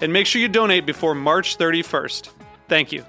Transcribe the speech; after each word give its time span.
And 0.00 0.12
make 0.12 0.26
sure 0.26 0.40
you 0.40 0.48
donate 0.48 0.86
before 0.86 1.14
March 1.14 1.58
31st. 1.58 2.30
Thank 2.68 2.92
you. 2.92 3.04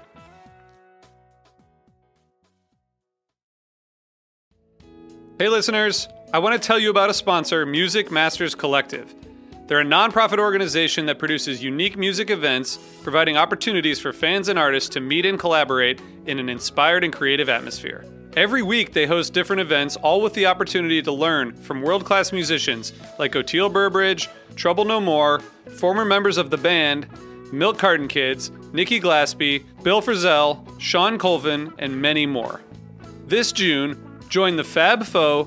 Hey, 5.38 5.48
listeners, 5.48 6.08
I 6.32 6.38
want 6.38 6.60
to 6.60 6.66
tell 6.66 6.78
you 6.78 6.90
about 6.90 7.10
a 7.10 7.14
sponsor, 7.14 7.66
Music 7.66 8.10
Masters 8.10 8.54
Collective. 8.54 9.12
They're 9.66 9.80
a 9.80 9.84
nonprofit 9.84 10.38
organization 10.38 11.06
that 11.06 11.18
produces 11.18 11.64
unique 11.64 11.96
music 11.96 12.30
events, 12.30 12.78
providing 13.02 13.36
opportunities 13.36 13.98
for 13.98 14.12
fans 14.12 14.48
and 14.48 14.58
artists 14.58 14.90
to 14.90 15.00
meet 15.00 15.24
and 15.24 15.38
collaborate 15.38 16.00
in 16.26 16.38
an 16.38 16.48
inspired 16.48 17.04
and 17.04 17.12
creative 17.12 17.48
atmosphere. 17.48 18.04
Every 18.34 18.62
week, 18.62 18.94
they 18.94 19.04
host 19.04 19.34
different 19.34 19.60
events, 19.60 19.96
all 19.96 20.22
with 20.22 20.32
the 20.32 20.46
opportunity 20.46 21.02
to 21.02 21.12
learn 21.12 21.52
from 21.52 21.82
world 21.82 22.06
class 22.06 22.32
musicians 22.32 22.94
like 23.18 23.32
Oteil 23.32 23.70
Burbridge, 23.70 24.30
Trouble 24.56 24.86
No 24.86 25.00
More, 25.00 25.40
former 25.76 26.06
members 26.06 26.38
of 26.38 26.48
the 26.48 26.56
band, 26.56 27.06
Milk 27.52 27.76
Carton 27.76 28.08
Kids, 28.08 28.50
Nikki 28.72 28.98
Glaspie, 28.98 29.64
Bill 29.82 30.00
Frisell, 30.00 30.64
Shawn 30.80 31.18
Colvin, 31.18 31.74
and 31.78 32.00
many 32.00 32.24
more. 32.24 32.62
This 33.26 33.52
June, 33.52 34.18
join 34.30 34.56
the 34.56 34.64
Fab 34.64 35.04
Four, 35.04 35.46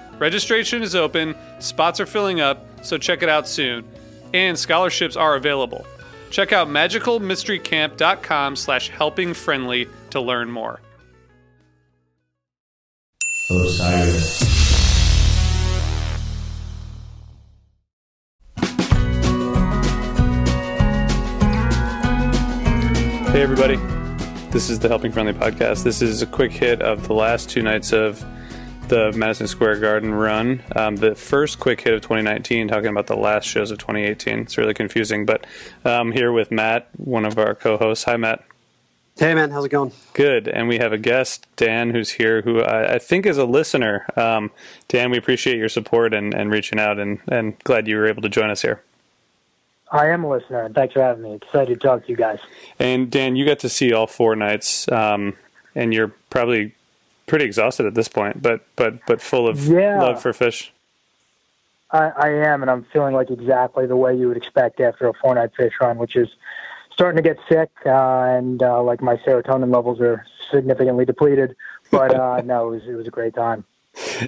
Registration 0.21 0.83
is 0.83 0.95
open, 0.95 1.35
spots 1.57 1.99
are 1.99 2.05
filling 2.05 2.41
up, 2.41 2.85
so 2.85 2.95
check 2.99 3.23
it 3.23 3.29
out 3.29 3.47
soon. 3.47 3.83
And 4.35 4.57
scholarships 4.57 5.15
are 5.15 5.33
available. 5.33 5.83
Check 6.29 6.53
out 6.53 6.67
magicalmysterycamp.com 6.67 8.55
slash 8.55 8.91
helpingfriendly 8.91 9.89
to 10.11 10.21
learn 10.21 10.51
more. 10.51 10.79
Osiris. 13.49 14.41
Hey, 23.31 23.41
everybody. 23.41 23.77
This 24.51 24.69
is 24.69 24.77
the 24.77 24.87
Helping 24.87 25.11
Friendly 25.11 25.33
podcast. 25.33 25.83
This 25.83 26.03
is 26.03 26.21
a 26.21 26.27
quick 26.27 26.51
hit 26.51 26.83
of 26.83 27.07
the 27.07 27.15
last 27.15 27.49
two 27.49 27.63
nights 27.63 27.91
of 27.91 28.23
the 28.91 29.13
Madison 29.13 29.47
Square 29.47 29.79
Garden 29.79 30.13
run. 30.13 30.61
Um, 30.75 30.97
the 30.97 31.15
first 31.15 31.61
quick 31.61 31.79
hit 31.79 31.93
of 31.93 32.01
2019, 32.01 32.67
talking 32.67 32.89
about 32.89 33.07
the 33.07 33.15
last 33.15 33.45
shows 33.45 33.71
of 33.71 33.77
2018. 33.77 34.39
It's 34.39 34.57
really 34.57 34.73
confusing, 34.73 35.25
but 35.25 35.47
I'm 35.85 36.07
um, 36.07 36.11
here 36.11 36.33
with 36.33 36.51
Matt, 36.51 36.89
one 36.97 37.23
of 37.23 37.39
our 37.39 37.55
co 37.55 37.77
hosts. 37.77 38.03
Hi, 38.03 38.17
Matt. 38.17 38.43
Hey, 39.17 39.33
man. 39.33 39.49
How's 39.49 39.63
it 39.63 39.69
going? 39.69 39.93
Good. 40.13 40.49
And 40.49 40.67
we 40.67 40.77
have 40.79 40.91
a 40.91 40.97
guest, 40.97 41.47
Dan, 41.55 41.91
who's 41.91 42.11
here, 42.11 42.41
who 42.41 42.61
I, 42.61 42.95
I 42.95 42.99
think 42.99 43.25
is 43.25 43.37
a 43.37 43.45
listener. 43.45 44.05
Um, 44.17 44.51
Dan, 44.89 45.09
we 45.09 45.17
appreciate 45.17 45.57
your 45.57 45.69
support 45.69 46.13
and, 46.13 46.33
and 46.33 46.51
reaching 46.51 46.77
out, 46.77 46.99
and, 46.99 47.19
and 47.29 47.57
glad 47.59 47.87
you 47.87 47.95
were 47.95 48.07
able 48.07 48.21
to 48.23 48.29
join 48.29 48.49
us 48.49 48.61
here. 48.61 48.83
I 49.89 50.07
am 50.07 50.25
a 50.25 50.29
listener, 50.29 50.63
and 50.63 50.75
thanks 50.75 50.95
for 50.95 51.01
having 51.01 51.23
me. 51.23 51.35
Excited 51.35 51.79
to 51.79 51.87
talk 51.87 52.03
to 52.03 52.09
you 52.09 52.17
guys. 52.17 52.39
And 52.77 53.09
Dan, 53.09 53.37
you 53.37 53.45
got 53.45 53.59
to 53.59 53.69
see 53.69 53.93
all 53.93 54.07
four 54.07 54.35
nights, 54.35 54.91
um, 54.91 55.37
and 55.75 55.93
you're 55.93 56.13
probably 56.29 56.73
pretty 57.31 57.45
exhausted 57.45 57.85
at 57.85 57.95
this 57.95 58.09
point, 58.09 58.41
but 58.41 58.59
but 58.75 59.05
but 59.07 59.21
full 59.21 59.47
of 59.47 59.65
yeah. 59.65 60.01
love 60.01 60.21
for 60.21 60.33
Phish. 60.33 60.71
I, 61.89 62.09
I 62.09 62.29
am, 62.51 62.61
and 62.61 62.69
I'm 62.69 62.85
feeling 62.91 63.15
like 63.15 63.29
exactly 63.29 63.85
the 63.85 63.95
way 63.95 64.13
you 64.13 64.27
would 64.27 64.35
expect 64.35 64.81
after 64.81 65.07
a 65.07 65.13
four 65.13 65.33
night 65.35 65.51
Phish 65.57 65.71
run, 65.79 65.97
which 65.97 66.17
is 66.17 66.27
starting 66.91 67.23
to 67.23 67.27
get 67.27 67.37
sick, 67.47 67.69
uh, 67.85 68.23
and 68.23 68.61
uh, 68.61 68.83
like 68.83 69.01
my 69.01 69.15
serotonin 69.15 69.73
levels 69.73 70.01
are 70.01 70.25
significantly 70.51 71.05
depleted. 71.05 71.55
But 71.89 72.13
uh, 72.13 72.41
no, 72.45 72.67
it 72.67 72.71
was 72.71 72.81
it 72.85 72.95
was 72.95 73.07
a 73.07 73.11
great 73.11 73.33
time 73.33 73.63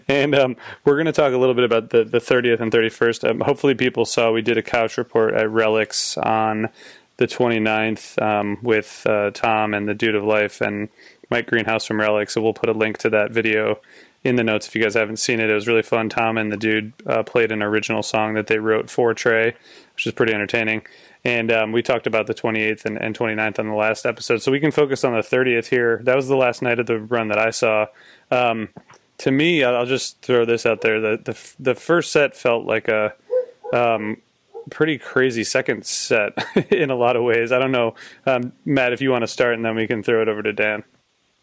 and 0.10 0.36
um, 0.36 0.58
we're 0.84 0.96
going 0.96 1.06
to 1.06 1.14
talk 1.14 1.32
a 1.32 1.38
little 1.38 1.56
bit 1.56 1.64
about 1.64 1.90
the, 1.92 2.04
the 2.04 2.18
30th 2.18 2.60
and 2.60 2.70
31st. 2.70 3.30
Um, 3.30 3.40
hopefully, 3.40 3.74
people 3.74 4.04
saw 4.04 4.30
we 4.30 4.42
did 4.42 4.58
a 4.58 4.62
couch 4.62 4.98
report 4.98 5.34
at 5.36 5.46
Relix 5.46 6.18
on 6.22 6.68
the 7.16 7.28
29th 7.28 8.22
um, 8.22 8.58
with 8.62 9.04
uh, 9.06 9.32
Tom 9.32 9.74
and 9.74 9.88
the 9.88 9.94
Dude 9.94 10.16
of 10.16 10.24
Life 10.26 10.60
and 10.60 10.90
Mike 11.34 11.50
Greenhaus 11.50 11.88
from 11.88 11.98
Relix. 11.98 12.30
So 12.32 12.42
we'll 12.42 12.54
put 12.54 12.70
a 12.70 12.74
link 12.74 13.00
to 13.00 13.10
that 13.10 13.32
video 13.32 13.82
in 14.24 14.36
the 14.36 14.44
notes 14.44 14.68
if 14.68 14.76
you 14.76 14.84
guys 14.84 14.94
haven't 14.94 15.18
seen 15.18 15.40
it. 15.40 15.50
It 15.50 15.54
was 15.54 15.68
really 15.68 15.82
fun. 15.82 16.08
Tom 16.08 16.38
and 16.38 16.52
the 16.52 16.58
Dude 16.58 16.94
uh, 17.08 17.24
played 17.24 17.52
an 17.52 17.64
original 17.64 18.04
song 18.04 18.36
that 18.36 18.46
they 18.46 18.60
wrote 18.60 18.88
for 18.88 19.16
Trey, 19.16 19.56
which 19.96 20.06
is 20.06 20.14
pretty 20.14 20.32
entertaining. 20.32 20.86
and 21.26 21.52
um, 21.52 21.72
we 21.72 21.82
talked 21.82 22.06
about 22.06 22.28
the 22.28 22.36
28th 22.36 22.86
and, 22.86 23.02
and 23.02 23.18
29th 23.18 23.58
on 23.58 23.68
the 23.68 23.74
last 23.74 24.06
episode. 24.06 24.44
So 24.44 24.52
we 24.52 24.60
can 24.60 24.70
focus 24.70 25.04
on 25.04 25.14
the 25.14 25.22
30th 25.22 25.66
here. 25.66 26.02
That 26.04 26.16
was 26.16 26.28
the 26.28 26.38
last 26.38 26.62
night 26.62 26.80
of 26.80 26.86
the 26.86 27.00
run 27.00 27.30
that 27.30 27.40
I 27.40 27.50
saw. 27.50 27.88
Um, 28.30 28.70
to 29.18 29.32
me, 29.32 29.64
I'll 29.64 29.88
just 29.88 30.22
throw 30.22 30.46
this 30.46 30.68
out 30.68 30.82
there: 30.82 31.00
the 31.00 31.18
the, 31.24 31.54
the 31.60 31.76
first 31.76 32.12
set 32.12 32.36
felt 32.36 32.66
like 32.66 32.88
a 32.88 33.14
um, 33.74 34.18
pretty 34.70 34.98
crazy 34.98 35.44
second 35.44 35.86
set 35.86 36.34
in 36.72 36.92
a 36.92 36.96
lot 36.96 37.16
of 37.16 37.24
ways. 37.24 37.52
I 37.52 37.60
don't 37.60 37.72
know, 37.72 37.96
um, 38.26 38.54
Matt, 38.66 38.94
if 38.94 39.02
you 39.02 39.12
want 39.12 39.22
to 39.24 39.28
start, 39.28 39.56
and 39.56 39.64
then 39.64 39.76
we 39.76 39.88
can 39.88 40.04
throw 40.04 40.22
it 40.22 40.28
over 40.28 40.42
to 40.42 40.54
Dan. 40.54 40.84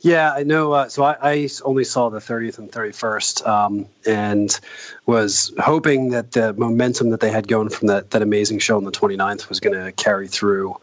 Yeah, 0.00 0.30
I 0.30 0.44
know. 0.44 0.72
Uh, 0.72 0.88
so 0.88 1.02
I, 1.02 1.16
I, 1.20 1.48
only 1.64 1.82
saw 1.82 2.08
the 2.08 2.20
30th 2.20 2.58
and 2.58 2.70
31st, 2.70 3.44
um, 3.44 3.88
and 4.06 4.58
was 5.06 5.52
hoping 5.58 6.10
that 6.10 6.30
the 6.30 6.52
momentum 6.52 7.10
that 7.10 7.18
they 7.18 7.32
had 7.32 7.48
going 7.48 7.68
from 7.68 7.88
that, 7.88 8.10
that 8.12 8.22
amazing 8.22 8.60
show 8.60 8.76
on 8.76 8.84
the 8.84 8.92
29th 8.92 9.48
was 9.48 9.58
going 9.58 9.74
to 9.74 9.90
carry 9.90 10.28
through 10.28 10.76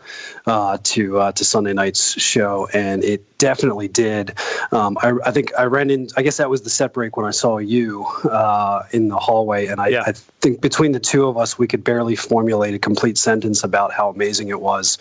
uh, 0.45 0.79
to 0.83 1.19
uh, 1.19 1.31
to 1.31 1.45
Sunday 1.45 1.71
night's 1.71 2.19
show, 2.19 2.67
and 2.73 3.05
it 3.05 3.37
definitely 3.37 3.87
did. 3.87 4.37
Um, 4.73 4.97
I, 5.01 5.13
I, 5.25 5.31
think 5.31 5.53
I 5.57 5.63
ran 5.65 5.91
in. 5.91 6.09
I 6.17 6.21
guess 6.21 6.37
that 6.37 6.49
was 6.49 6.63
the 6.63 6.69
set 6.69 6.91
break 6.91 7.15
when 7.15 7.25
I 7.25 7.31
saw 7.31 7.57
you 7.57 8.05
uh, 8.05 8.83
in 8.91 9.07
the 9.07 9.17
hallway, 9.17 9.67
and 9.67 9.79
I, 9.79 9.87
yeah. 9.89 10.03
I, 10.05 10.13
think 10.45 10.61
between 10.61 10.91
the 10.91 10.99
two 10.99 11.27
of 11.27 11.39
us, 11.39 11.57
we 11.57 11.67
could 11.67 11.83
barely 11.83 12.15
formulate 12.15 12.75
a 12.75 12.79
complete 12.79 13.17
sentence 13.17 13.63
about 13.63 13.91
how 13.91 14.09
amazing 14.09 14.49
it 14.49 14.61
was. 14.61 14.99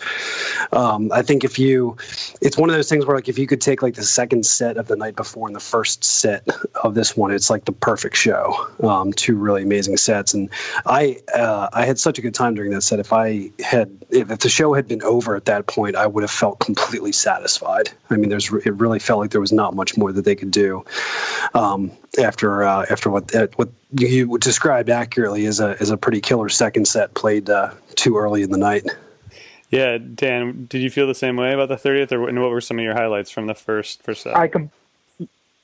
Um, 0.71 1.11
I 1.11 1.21
think 1.21 1.43
if 1.43 1.59
you, 1.59 1.97
it's 2.41 2.57
one 2.57 2.71
of 2.71 2.75
those 2.75 2.89
things 2.89 3.05
where 3.05 3.15
like 3.15 3.29
if 3.29 3.37
you 3.37 3.45
could 3.45 3.61
take 3.61 3.83
like 3.83 3.93
the 3.93 4.04
second 4.05 4.45
set 4.45 4.77
of 4.77 4.87
the 4.87 4.95
night 4.95 5.15
before 5.15 5.47
and 5.47 5.55
the 5.55 5.59
first 5.59 6.03
set 6.03 6.47
of 6.75 6.93
this 6.93 7.15
one, 7.15 7.31
it's 7.31 7.49
like 7.49 7.65
the 7.65 7.71
perfect 7.71 8.15
show. 8.15 8.69
Um, 8.81 9.13
two 9.13 9.35
really 9.35 9.63
amazing 9.63 9.97
sets, 9.97 10.33
and 10.33 10.49
I 10.85 11.17
uh, 11.33 11.69
I 11.71 11.85
had 11.85 11.99
such 11.99 12.19
a 12.19 12.21
good 12.21 12.33
time 12.33 12.55
during 12.55 12.71
that 12.71 12.81
set. 12.81 12.99
If 12.99 13.13
I 13.13 13.51
had 13.59 14.05
if, 14.09 14.31
if 14.31 14.39
the 14.39 14.49
show 14.49 14.73
had 14.73 14.87
been 14.87 15.03
over 15.03 15.35
at 15.35 15.45
that 15.45 15.67
point, 15.67 15.95
I 15.95 16.05
would 16.05 16.23
have 16.23 16.31
felt 16.31 16.59
completely 16.59 17.11
satisfied. 17.11 17.89
I 18.09 18.17
mean, 18.17 18.29
there's 18.29 18.51
it 18.51 18.73
really 18.73 18.99
felt 18.99 19.19
like 19.19 19.31
there 19.31 19.41
was 19.41 19.51
not 19.51 19.75
much 19.75 19.97
more 19.97 20.11
that 20.11 20.23
they 20.23 20.35
could 20.35 20.51
do 20.51 20.85
um, 21.53 21.91
after 22.17 22.63
uh, 22.63 22.85
after 22.89 23.09
what 23.09 23.33
uh, 23.35 23.47
what 23.55 23.69
you 23.91 24.37
described 24.37 24.89
accurately 24.89 25.45
as 25.45 25.59
a 25.59 25.75
as 25.79 25.89
a 25.89 25.97
pretty 25.97 26.21
killer 26.21 26.49
second 26.49 26.87
set 26.87 27.13
played 27.13 27.49
uh, 27.49 27.71
too 27.95 28.17
early 28.17 28.43
in 28.43 28.51
the 28.51 28.57
night. 28.57 28.85
Yeah, 29.69 29.97
Dan, 29.97 30.67
did 30.69 30.81
you 30.81 30.89
feel 30.89 31.07
the 31.07 31.15
same 31.15 31.37
way 31.37 31.51
about 31.51 31.69
the 31.69 31.75
30th, 31.75 32.11
or 32.11 32.21
what 32.21 32.51
were 32.51 32.61
some 32.61 32.77
of 32.77 32.83
your 32.83 32.93
highlights 32.93 33.31
from 33.31 33.47
the 33.47 33.55
first 33.55 34.03
first 34.03 34.23
set? 34.23 34.37
I 34.37 34.47
com- 34.47 34.71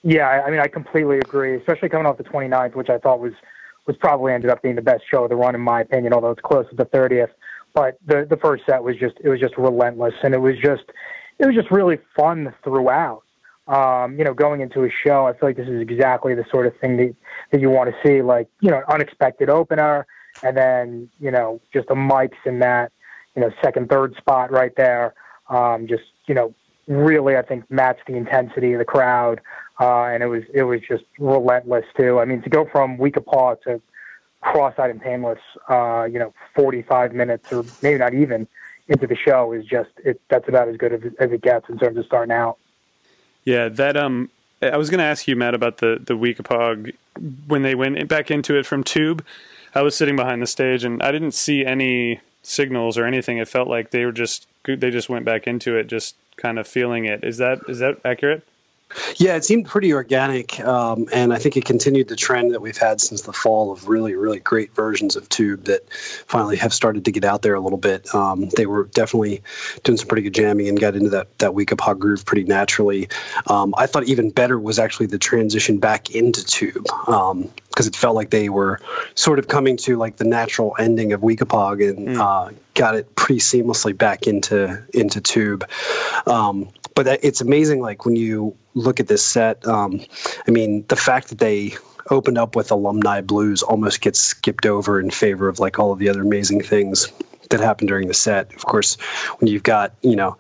yeah, 0.03 0.27
I 0.27 0.49
mean, 0.49 0.59
I 0.59 0.67
completely 0.67 1.17
agree, 1.17 1.55
especially 1.55 1.89
coming 1.89 2.07
off 2.07 2.17
the 2.17 2.23
29th, 2.23 2.75
which 2.75 2.89
I 2.89 2.97
thought 2.97 3.19
was 3.19 3.33
was 3.87 3.95
probably 3.97 4.31
ended 4.31 4.49
up 4.49 4.61
being 4.61 4.75
the 4.75 4.81
best 4.81 5.03
show 5.09 5.23
of 5.23 5.29
the 5.29 5.35
run 5.35 5.55
in 5.55 5.61
my 5.61 5.81
opinion, 5.81 6.13
although 6.13 6.31
it's 6.31 6.41
close 6.41 6.69
to 6.69 6.75
the 6.75 6.85
30th. 6.85 7.29
But 7.73 7.97
the 8.05 8.25
the 8.29 8.37
first 8.37 8.65
set 8.65 8.83
was 8.83 8.97
just 8.97 9.15
it 9.23 9.29
was 9.29 9.39
just 9.39 9.57
relentless, 9.57 10.13
and 10.23 10.33
it 10.33 10.39
was 10.39 10.55
just 10.57 10.83
it 11.39 11.45
was 11.45 11.55
just 11.55 11.71
really 11.71 11.99
fun 12.15 12.53
throughout. 12.63 13.23
Um, 13.67 14.17
you 14.17 14.25
know, 14.25 14.33
going 14.33 14.61
into 14.61 14.83
a 14.83 14.89
show, 14.89 15.27
I 15.27 15.33
feel 15.33 15.49
like 15.49 15.55
this 15.55 15.69
is 15.69 15.79
exactly 15.79 16.35
the 16.35 16.45
sort 16.51 16.67
of 16.67 16.75
thing 16.79 16.97
that 16.97 17.15
that 17.51 17.61
you 17.61 17.69
want 17.69 17.89
to 17.89 17.95
see, 18.05 18.21
like 18.21 18.47
you 18.59 18.71
know, 18.71 18.77
an 18.77 18.83
unexpected 18.89 19.49
opener, 19.49 20.05
and 20.43 20.57
then 20.57 21.09
you 21.19 21.31
know, 21.31 21.61
just 21.71 21.87
the 21.87 21.95
mics 21.95 22.41
and 22.45 22.61
that 22.61 22.91
you 23.35 23.41
know 23.41 23.51
second 23.63 23.89
third 23.89 24.15
spot 24.15 24.51
right 24.51 24.75
there. 24.75 25.13
Um, 25.49 25.87
just 25.87 26.03
you 26.27 26.35
know, 26.35 26.53
really, 26.87 27.35
I 27.37 27.41
think 27.41 27.69
matched 27.69 28.05
the 28.07 28.15
intensity 28.15 28.73
of 28.73 28.79
the 28.79 28.85
crowd 28.85 29.41
uh, 29.81 30.05
and 30.05 30.21
it 30.21 30.27
was 30.27 30.43
it 30.53 30.63
was 30.63 30.79
just 30.87 31.03
relentless 31.17 31.85
too. 31.97 32.19
I 32.19 32.25
mean, 32.25 32.43
to 32.43 32.49
go 32.49 32.65
from 32.71 32.97
Weekapaug 32.97 33.63
to 33.63 33.81
cross-eyed 34.41 34.91
and 34.91 35.01
painless, 35.01 35.39
uh, 35.69 36.07
you 36.11 36.19
know, 36.19 36.33
45 36.55 37.13
minutes 37.13 37.51
or 37.51 37.65
maybe 37.81 37.97
not 37.97 38.13
even 38.13 38.47
into 38.87 39.07
the 39.07 39.15
show 39.15 39.51
is 39.53 39.65
just 39.65 39.89
it. 40.05 40.21
That's 40.29 40.47
about 40.47 40.67
as 40.67 40.77
good 40.77 40.93
as, 40.93 41.31
it 41.31 41.41
gets 41.41 41.67
in 41.67 41.79
terms 41.79 41.97
of 41.97 42.05
starting 42.05 42.31
out. 42.31 42.57
Yeah, 43.43 43.69
that 43.69 43.97
um, 43.97 44.29
I 44.61 44.77
was 44.77 44.91
going 44.91 44.99
to 44.99 45.03
ask 45.03 45.27
you, 45.27 45.35
Matt, 45.35 45.55
about 45.55 45.77
the 45.77 45.99
the 45.99 46.13
Weekapaug 46.13 46.93
when 47.47 47.63
they 47.63 47.73
went 47.73 48.07
back 48.07 48.29
into 48.29 48.55
it 48.55 48.67
from 48.67 48.83
Tube. 48.83 49.25
I 49.73 49.81
was 49.81 49.95
sitting 49.95 50.15
behind 50.15 50.43
the 50.43 50.47
stage 50.47 50.83
and 50.83 51.01
I 51.01 51.11
didn't 51.11 51.31
see 51.31 51.65
any 51.65 52.19
signals 52.43 52.97
or 52.97 53.05
anything. 53.05 53.37
It 53.37 53.47
felt 53.47 53.67
like 53.67 53.91
they 53.91 54.05
were 54.05 54.11
just 54.11 54.47
they 54.63 54.91
just 54.91 55.09
went 55.09 55.25
back 55.25 55.47
into 55.47 55.75
it, 55.75 55.87
just 55.87 56.15
kind 56.37 56.59
of 56.59 56.67
feeling 56.67 57.05
it. 57.05 57.23
Is 57.23 57.37
that 57.37 57.61
is 57.67 57.79
that 57.79 57.99
accurate? 58.05 58.43
Yeah, 59.17 59.35
it 59.35 59.45
seemed 59.45 59.67
pretty 59.67 59.93
organic, 59.93 60.59
um, 60.59 61.07
and 61.11 61.33
I 61.33 61.37
think 61.37 61.57
it 61.57 61.65
continued 61.65 62.07
the 62.07 62.15
trend 62.15 62.53
that 62.53 62.61
we've 62.61 62.77
had 62.77 62.99
since 63.01 63.21
the 63.21 63.33
fall 63.33 63.71
of 63.71 63.87
really, 63.87 64.15
really 64.15 64.39
great 64.39 64.73
versions 64.73 65.15
of 65.15 65.29
Tube 65.29 65.65
that 65.65 65.91
finally 65.91 66.57
have 66.57 66.73
started 66.73 67.05
to 67.05 67.11
get 67.11 67.23
out 67.23 67.41
there 67.41 67.55
a 67.55 67.59
little 67.59 67.77
bit. 67.77 68.13
Um, 68.13 68.49
they 68.49 68.65
were 68.65 68.85
definitely 68.85 69.41
doing 69.83 69.97
some 69.97 70.07
pretty 70.07 70.23
good 70.23 70.33
jamming 70.33 70.67
and 70.67 70.79
got 70.79 70.95
into 70.95 71.11
that 71.11 71.37
that 71.39 71.51
Weekapaug 71.51 71.99
groove 71.99 72.25
pretty 72.25 72.43
naturally. 72.43 73.09
Um, 73.47 73.73
I 73.77 73.87
thought 73.87 74.05
even 74.05 74.31
better 74.31 74.59
was 74.59 74.79
actually 74.79 75.07
the 75.07 75.19
transition 75.19 75.79
back 75.79 76.11
into 76.11 76.43
Tube 76.43 76.83
because 76.83 77.31
um, 77.31 77.51
it 77.77 77.95
felt 77.95 78.15
like 78.15 78.29
they 78.29 78.49
were 78.49 78.79
sort 79.15 79.39
of 79.39 79.47
coming 79.47 79.77
to 79.77 79.97
like 79.97 80.17
the 80.17 80.25
natural 80.25 80.75
ending 80.77 81.13
of 81.13 81.21
Weekapaug 81.21 81.87
and 81.89 82.07
mm. 82.09 82.17
uh, 82.19 82.51
got 82.73 82.95
it 82.95 83.15
pretty 83.15 83.39
seamlessly 83.39 83.97
back 83.97 84.27
into 84.27 84.83
into 84.93 85.21
Tube. 85.21 85.69
Um, 86.25 86.69
but 86.95 87.07
it's 87.23 87.41
amazing, 87.41 87.81
like 87.81 88.05
when 88.05 88.15
you 88.15 88.57
look 88.73 88.99
at 88.99 89.07
this 89.07 89.25
set. 89.25 89.67
Um, 89.67 90.01
I 90.47 90.51
mean, 90.51 90.85
the 90.87 90.95
fact 90.95 91.29
that 91.29 91.39
they 91.39 91.75
opened 92.09 92.37
up 92.37 92.55
with 92.55 92.71
alumni 92.71 93.21
blues 93.21 93.63
almost 93.63 94.01
gets 94.01 94.19
skipped 94.19 94.65
over 94.65 94.99
in 94.99 95.11
favor 95.11 95.47
of 95.47 95.59
like 95.59 95.79
all 95.79 95.91
of 95.91 95.99
the 95.99 96.09
other 96.09 96.21
amazing 96.21 96.61
things 96.61 97.11
that 97.51 97.59
happened 97.59 97.87
during 97.87 98.07
the 98.07 98.13
set. 98.13 98.53
Of 98.53 98.65
course, 98.65 98.95
when 99.39 99.49
you've 99.49 99.63
got 99.63 99.93
you 100.01 100.15
know 100.15 100.37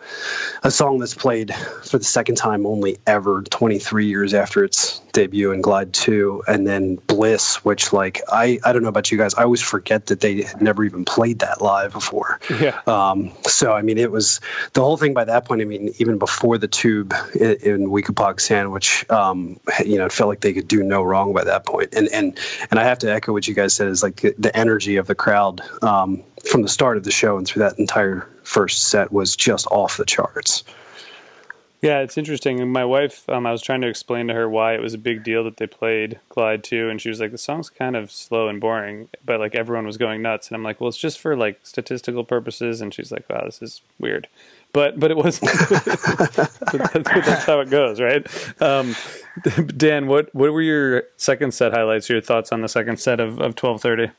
a 0.63 0.71
song 0.71 0.99
that's 0.99 1.13
played 1.13 1.53
for 1.53 1.97
the 1.97 2.03
second 2.03 2.35
time 2.35 2.65
only 2.65 2.97
ever, 3.05 3.43
23 3.43 4.07
years 4.07 4.33
after 4.33 4.63
its 4.63 4.99
debut 5.11 5.51
in 5.51 5.61
Glide 5.61 5.93
2, 5.93 6.43
and 6.47 6.65
then 6.65 6.95
Bliss, 6.95 7.63
which 7.63 7.93
like 7.93 8.21
I 8.31 8.59
I 8.63 8.73
don't 8.73 8.83
know 8.83 8.89
about 8.89 9.11
you 9.11 9.17
guys, 9.17 9.33
I 9.35 9.43
always 9.43 9.61
forget 9.61 10.07
that 10.07 10.19
they 10.19 10.43
had 10.43 10.61
never 10.61 10.83
even 10.83 11.05
played 11.05 11.39
that 11.39 11.61
live 11.61 11.93
before. 11.93 12.39
Yeah. 12.49 12.79
Um, 12.87 13.31
so 13.43 13.71
I 13.71 13.81
mean, 13.81 13.97
it 13.97 14.11
was 14.11 14.41
the 14.73 14.81
whole 14.81 14.97
thing 14.97 15.13
by 15.13 15.25
that 15.25 15.45
point. 15.45 15.61
I 15.61 15.65
mean, 15.65 15.93
even 15.99 16.17
before 16.17 16.57
the 16.57 16.67
tube 16.67 17.13
in, 17.33 17.51
in 17.61 17.89
Weekapaug 17.89 18.39
Sandwich, 18.39 19.09
um, 19.09 19.59
you 19.85 19.97
know, 19.97 20.05
it 20.05 20.11
felt 20.11 20.29
like 20.29 20.41
they 20.41 20.53
could 20.53 20.67
do 20.67 20.83
no 20.83 21.01
wrong 21.03 21.33
by 21.33 21.43
that 21.43 21.65
point. 21.65 21.93
And 21.93 22.07
and 22.09 22.39
and 22.69 22.79
I 22.79 22.83
have 22.83 22.99
to 22.99 23.11
echo 23.11 23.33
what 23.33 23.47
you 23.47 23.53
guys 23.53 23.73
said 23.73 23.87
is 23.87 24.03
like 24.03 24.21
the 24.21 24.51
energy 24.55 24.97
of 24.97 25.07
the 25.07 25.15
crowd. 25.15 25.61
Um, 25.81 26.23
from 26.47 26.61
the 26.61 26.69
start 26.69 26.97
of 26.97 27.03
the 27.03 27.11
show 27.11 27.37
and 27.37 27.47
through 27.47 27.61
that 27.61 27.79
entire 27.79 28.27
first 28.43 28.83
set 28.83 29.11
was 29.11 29.35
just 29.35 29.67
off 29.67 29.97
the 29.97 30.05
charts. 30.05 30.63
Yeah, 31.81 32.01
it's 32.01 32.15
interesting. 32.15 32.71
My 32.71 32.85
wife, 32.85 33.27
um, 33.27 33.47
I 33.47 33.51
was 33.51 33.63
trying 33.63 33.81
to 33.81 33.87
explain 33.87 34.27
to 34.27 34.35
her 34.35 34.47
why 34.47 34.75
it 34.75 34.81
was 34.81 34.93
a 34.93 34.99
big 34.99 35.23
deal 35.23 35.43
that 35.45 35.57
they 35.57 35.65
played 35.65 36.19
Glide 36.29 36.63
2, 36.63 36.89
and 36.89 37.01
she 37.01 37.09
was 37.09 37.19
like, 37.19 37.31
the 37.31 37.39
song's 37.39 37.71
kind 37.71 37.95
of 37.95 38.11
slow 38.11 38.47
and 38.47 38.61
boring, 38.61 39.09
but 39.25 39.39
like 39.39 39.55
everyone 39.55 39.87
was 39.87 39.97
going 39.97 40.21
nuts. 40.21 40.47
And 40.47 40.55
I'm 40.55 40.61
like, 40.61 40.79
well, 40.79 40.89
it's 40.89 40.97
just 40.97 41.19
for 41.19 41.35
like 41.35 41.59
statistical 41.63 42.23
purposes. 42.23 42.81
And 42.81 42.93
she's 42.93 43.11
like, 43.11 43.27
wow, 43.27 43.41
this 43.45 43.63
is 43.63 43.81
weird. 43.99 44.27
But 44.73 44.99
but 44.99 45.09
it 45.09 45.17
wasn't. 45.17 45.51
that's, 45.69 47.45
how 47.45 47.59
it 47.59 47.69
goes, 47.69 47.99
right? 47.99 48.25
Um, 48.61 48.95
Dan, 49.75 50.07
what 50.07 50.33
what 50.33 50.53
were 50.53 50.61
your 50.61 51.03
second 51.17 51.53
set 51.53 51.73
highlights? 51.73 52.09
Your 52.09 52.21
thoughts 52.21 52.51
on 52.53 52.61
the 52.61 52.69
second 52.69 52.97
set 52.97 53.19
of 53.19 53.39
of 53.41 53.55
twelve 53.55 53.81
thirty? 53.81 54.11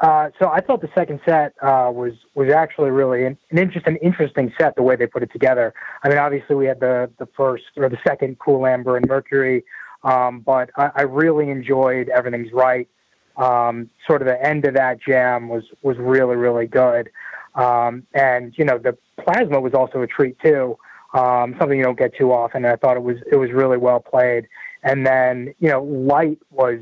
Uh, 0.00 0.28
so 0.40 0.48
I 0.48 0.60
thought 0.60 0.80
the 0.80 0.90
second 0.94 1.20
set 1.24 1.54
uh, 1.62 1.90
was 1.92 2.12
was 2.34 2.52
actually 2.52 2.90
really 2.90 3.24
an, 3.26 3.38
an 3.50 3.58
interesting 3.58 3.96
interesting 4.02 4.52
set 4.58 4.74
the 4.74 4.82
way 4.82 4.96
they 4.96 5.06
put 5.06 5.22
it 5.22 5.30
together. 5.32 5.72
I 6.02 6.08
mean, 6.08 6.18
obviously 6.18 6.56
we 6.56 6.66
had 6.66 6.80
the 6.80 7.10
the 7.18 7.26
first 7.36 7.64
or 7.76 7.88
the 7.88 7.98
second 8.06 8.38
Cool 8.40 8.66
Amber 8.66 8.96
and 8.96 9.06
Mercury, 9.06 9.64
um, 10.02 10.40
but 10.40 10.70
I, 10.76 10.90
I, 10.96 11.02
really 11.02 11.48
enjoyed 11.48 12.08
Everything's 12.08 12.52
Right. 12.52 12.88
Um, 13.36 13.88
sort 14.06 14.20
of 14.20 14.26
the 14.26 14.44
end 14.44 14.64
of 14.64 14.74
that 14.74 15.00
jam 15.00 15.48
was 15.48 15.64
was 15.82 15.96
really 15.98 16.36
really 16.36 16.66
good, 16.66 17.10
um, 17.54 18.04
and 18.14 18.52
you 18.56 18.64
know 18.64 18.78
the 18.78 18.96
plasma 19.22 19.60
was 19.60 19.74
also 19.74 20.02
a 20.02 20.06
treat 20.08 20.36
too. 20.40 20.76
Um, 21.14 21.54
something 21.60 21.78
you 21.78 21.84
don't 21.84 21.98
get 21.98 22.16
too 22.16 22.32
often. 22.32 22.64
And 22.64 22.72
I 22.72 22.76
thought 22.76 22.96
it 22.96 23.02
was 23.02 23.18
it 23.30 23.36
was 23.36 23.52
really 23.52 23.78
well 23.78 24.00
played. 24.00 24.48
And 24.82 25.06
then 25.06 25.54
you 25.60 25.68
know 25.68 25.82
Light 25.82 26.38
was 26.50 26.80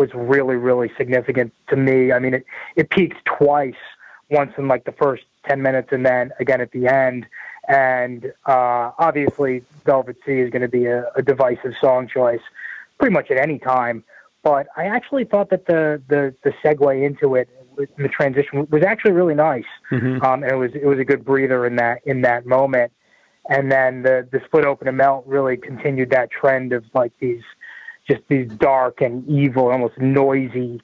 was 0.00 0.10
really 0.14 0.56
really 0.56 0.90
significant 0.96 1.52
to 1.68 1.76
me. 1.76 2.10
I 2.10 2.18
mean, 2.18 2.34
it 2.34 2.44
it 2.74 2.90
peaked 2.90 3.24
twice, 3.26 3.82
once 4.30 4.52
in 4.58 4.66
like 4.66 4.84
the 4.84 4.92
first 4.92 5.24
ten 5.46 5.62
minutes, 5.62 5.90
and 5.92 6.04
then 6.04 6.32
again 6.40 6.60
at 6.60 6.72
the 6.72 6.88
end. 6.88 7.26
And 7.68 8.32
uh, 8.46 8.90
obviously, 8.98 9.62
Velvet 9.84 10.16
Sea 10.26 10.40
is 10.40 10.50
going 10.50 10.62
to 10.62 10.68
be 10.68 10.86
a, 10.86 11.08
a 11.14 11.22
divisive 11.22 11.74
song 11.80 12.08
choice, 12.08 12.40
pretty 12.98 13.12
much 13.12 13.30
at 13.30 13.36
any 13.36 13.58
time. 13.60 14.02
But 14.42 14.66
I 14.76 14.86
actually 14.86 15.24
thought 15.24 15.50
that 15.50 15.66
the 15.66 16.02
the 16.08 16.34
the 16.42 16.52
segue 16.64 17.06
into 17.06 17.36
it 17.36 17.48
the 17.76 18.08
transition 18.08 18.66
was 18.70 18.82
actually 18.82 19.12
really 19.12 19.34
nice, 19.34 19.64
mm-hmm. 19.90 20.22
um, 20.24 20.42
and 20.42 20.52
it 20.52 20.56
was 20.56 20.70
it 20.74 20.86
was 20.86 20.98
a 20.98 21.04
good 21.04 21.24
breather 21.24 21.66
in 21.66 21.76
that 21.76 22.00
in 22.04 22.22
that 22.22 22.46
moment. 22.46 22.92
And 23.48 23.70
then 23.70 24.02
the 24.02 24.26
the 24.30 24.40
split 24.44 24.64
open 24.64 24.88
and 24.88 24.96
melt 24.96 25.26
really 25.26 25.56
continued 25.56 26.10
that 26.10 26.30
trend 26.30 26.72
of 26.72 26.84
like 26.94 27.12
these 27.20 27.42
just 28.08 28.22
these 28.28 28.50
dark 28.52 29.00
and 29.00 29.26
evil, 29.28 29.70
almost 29.70 29.98
noisy 29.98 30.80